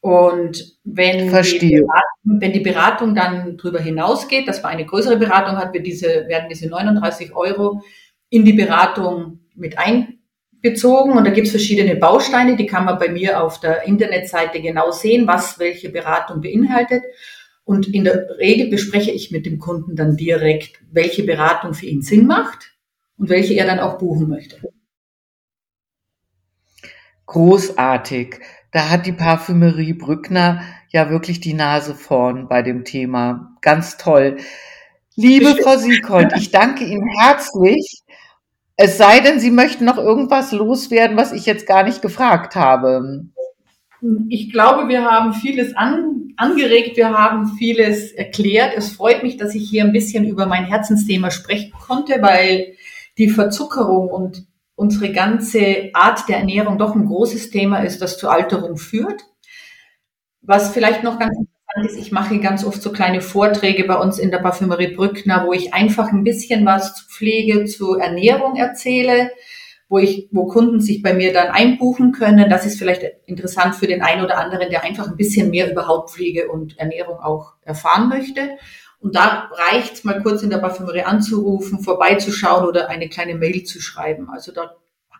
Und 0.00 0.78
wenn 0.84 1.28
Verstehe. 1.28 1.60
die, 1.60 1.76
Beratung, 1.76 2.40
wenn 2.40 2.52
die 2.52 2.60
Beratung 2.60 3.14
dann 3.14 3.56
darüber 3.58 3.80
hinausgeht, 3.80 4.48
dass 4.48 4.62
man 4.62 4.72
eine 4.72 4.86
größere 4.86 5.18
Beratung 5.18 5.56
hat, 5.56 5.74
wird 5.74 5.86
diese, 5.86 6.26
werden 6.26 6.48
diese 6.48 6.68
39 6.68 7.34
Euro 7.34 7.82
in 8.30 8.44
die 8.44 8.54
Beratung 8.54 9.40
mit 9.54 9.76
einbezogen. 9.78 11.12
Und 11.12 11.26
da 11.26 11.30
gibt 11.30 11.48
es 11.48 11.52
verschiedene 11.52 11.96
Bausteine, 11.96 12.56
die 12.56 12.66
kann 12.66 12.86
man 12.86 12.98
bei 12.98 13.08
mir 13.08 13.42
auf 13.42 13.60
der 13.60 13.86
Internetseite 13.86 14.62
genau 14.62 14.90
sehen, 14.90 15.26
was 15.26 15.58
welche 15.58 15.90
Beratung 15.90 16.40
beinhaltet. 16.40 17.02
Und 17.64 17.92
in 17.92 18.04
der 18.04 18.38
Regel 18.38 18.70
bespreche 18.70 19.10
ich 19.10 19.30
mit 19.30 19.44
dem 19.44 19.58
Kunden 19.58 19.96
dann 19.96 20.16
direkt, 20.16 20.80
welche 20.90 21.24
Beratung 21.24 21.74
für 21.74 21.86
ihn 21.86 22.00
Sinn 22.00 22.26
macht 22.26 22.72
und 23.18 23.28
welche 23.28 23.54
er 23.54 23.66
dann 23.66 23.80
auch 23.80 23.98
buchen 23.98 24.28
möchte. 24.28 24.60
Großartig. 27.30 28.40
Da 28.72 28.90
hat 28.90 29.06
die 29.06 29.12
Parfümerie 29.12 29.92
Brückner 29.92 30.62
ja 30.88 31.10
wirklich 31.10 31.38
die 31.38 31.54
Nase 31.54 31.94
vorn 31.94 32.48
bei 32.48 32.62
dem 32.62 32.84
Thema. 32.84 33.56
Ganz 33.60 33.96
toll. 33.98 34.38
Liebe 35.14 35.54
Frau 35.62 35.76
Siekold, 35.76 36.32
ich 36.36 36.50
danke 36.50 36.82
Ihnen 36.84 37.08
herzlich. 37.20 38.00
Es 38.74 38.98
sei 38.98 39.20
denn, 39.20 39.38
Sie 39.38 39.52
möchten 39.52 39.84
noch 39.84 39.96
irgendwas 39.96 40.50
loswerden, 40.50 41.16
was 41.16 41.30
ich 41.30 41.46
jetzt 41.46 41.68
gar 41.68 41.84
nicht 41.84 42.02
gefragt 42.02 42.56
habe. 42.56 43.26
Ich 44.28 44.50
glaube, 44.50 44.88
wir 44.88 45.04
haben 45.04 45.32
vieles 45.32 45.76
an, 45.76 46.32
angeregt, 46.36 46.96
wir 46.96 47.10
haben 47.10 47.46
vieles 47.58 48.10
erklärt. 48.10 48.76
Es 48.76 48.90
freut 48.90 49.22
mich, 49.22 49.36
dass 49.36 49.54
ich 49.54 49.70
hier 49.70 49.84
ein 49.84 49.92
bisschen 49.92 50.24
über 50.24 50.46
mein 50.46 50.64
Herzensthema 50.64 51.30
sprechen 51.30 51.70
konnte, 51.86 52.22
weil 52.22 52.74
die 53.18 53.28
Verzuckerung 53.28 54.08
und 54.08 54.49
unsere 54.80 55.12
ganze 55.12 55.90
Art 55.92 56.26
der 56.26 56.38
Ernährung 56.38 56.78
doch 56.78 56.94
ein 56.94 57.04
großes 57.04 57.50
Thema 57.50 57.80
ist, 57.80 58.00
das 58.00 58.16
zur 58.16 58.32
Alterung 58.32 58.78
führt. 58.78 59.20
Was 60.40 60.72
vielleicht 60.72 61.04
noch 61.04 61.18
ganz 61.18 61.36
interessant 61.36 61.86
ist, 61.86 61.98
ich 61.98 62.12
mache 62.12 62.38
ganz 62.40 62.64
oft 62.64 62.80
so 62.80 62.90
kleine 62.90 63.20
Vorträge 63.20 63.84
bei 63.84 63.96
uns 63.96 64.18
in 64.18 64.30
der 64.30 64.38
Parfümerie 64.38 64.96
Brückner, 64.96 65.44
wo 65.46 65.52
ich 65.52 65.74
einfach 65.74 66.10
ein 66.10 66.24
bisschen 66.24 66.64
was 66.64 66.94
zu 66.94 67.04
Pflege, 67.10 67.66
zu 67.66 67.96
Ernährung 67.96 68.56
erzähle, 68.56 69.30
wo 69.90 69.98
ich, 69.98 70.30
wo 70.32 70.46
Kunden 70.46 70.80
sich 70.80 71.02
bei 71.02 71.12
mir 71.12 71.34
dann 71.34 71.48
einbuchen 71.48 72.12
können. 72.12 72.48
Das 72.48 72.64
ist 72.64 72.78
vielleicht 72.78 73.02
interessant 73.26 73.74
für 73.74 73.86
den 73.86 74.00
einen 74.00 74.24
oder 74.24 74.38
anderen, 74.38 74.70
der 74.70 74.82
einfach 74.82 75.08
ein 75.08 75.16
bisschen 75.18 75.50
mehr 75.50 75.70
über 75.70 75.88
Hautpflege 75.88 76.48
und 76.48 76.78
Ernährung 76.78 77.18
auch 77.18 77.52
erfahren 77.60 78.08
möchte. 78.08 78.56
Und 79.00 79.16
da 79.16 79.50
reicht 79.52 79.94
es 79.94 80.04
mal 80.04 80.22
kurz 80.22 80.42
in 80.42 80.50
der 80.50 80.58
Parfümerie 80.58 81.02
anzurufen, 81.02 81.80
vorbeizuschauen 81.80 82.66
oder 82.66 82.88
eine 82.88 83.08
kleine 83.08 83.34
Mail 83.34 83.64
zu 83.64 83.80
schreiben. 83.80 84.28
Also 84.30 84.52
da 84.52 84.76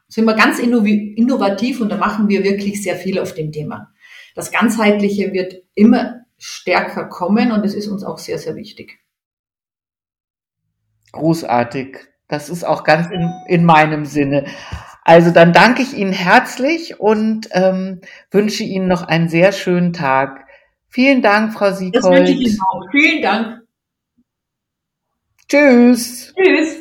sind 0.07 0.27
wir 0.27 0.35
ganz 0.35 0.59
innovativ 0.59 1.81
und 1.81 1.89
da 1.89 1.97
machen 1.97 2.29
wir 2.29 2.45
wirklich 2.45 2.83
sehr 2.83 2.97
viel 2.97 3.19
auf 3.19 3.33
dem 3.33 3.53
Thema. 3.53 3.93
Das 4.35 4.53
Ganzheitliche 4.53 5.33
wird 5.33 5.63
immer 5.75 6.21
stärker 6.37 7.07
kommen 7.07 7.53
und 7.53 7.65
es 7.65 7.75
ist 7.75 7.89
uns 7.89 8.05
auch 8.05 8.19
sehr, 8.19 8.39
sehr 8.39 8.55
wichtig. 8.55 8.99
Großartig. 11.13 11.99
Das 12.29 12.49
ist 12.49 12.65
auch 12.65 12.85
ganz 12.85 13.09
in, 13.11 13.33
in 13.49 13.65
meinem 13.65 14.05
Sinne. 14.05 14.47
Also 15.05 15.31
dann 15.31 15.53
danke 15.53 15.83
ich 15.83 15.95
Ihnen 15.95 16.13
herzlich 16.13 17.01
und 17.01 17.49
ähm, 17.53 18.01
wünsche 18.31 18.63
Ihnen 18.63 18.89
noch 18.89 19.03
einen 19.03 19.29
sehr 19.29 19.53
schönen 19.53 19.93
Tag. 19.93 20.47
Vielen 20.89 21.23
Dank, 21.23 21.55
Frau 21.55 21.73
Siekold. 21.73 22.05
Das 22.05 22.11
wünsche 22.11 22.33
ich 22.33 22.49
Ihnen 22.49 22.59
auch. 22.69 22.85
Vielen 22.93 23.23
Dank. 23.23 23.60
Tschüss. 25.51 26.33
Tschüss. 26.37 26.81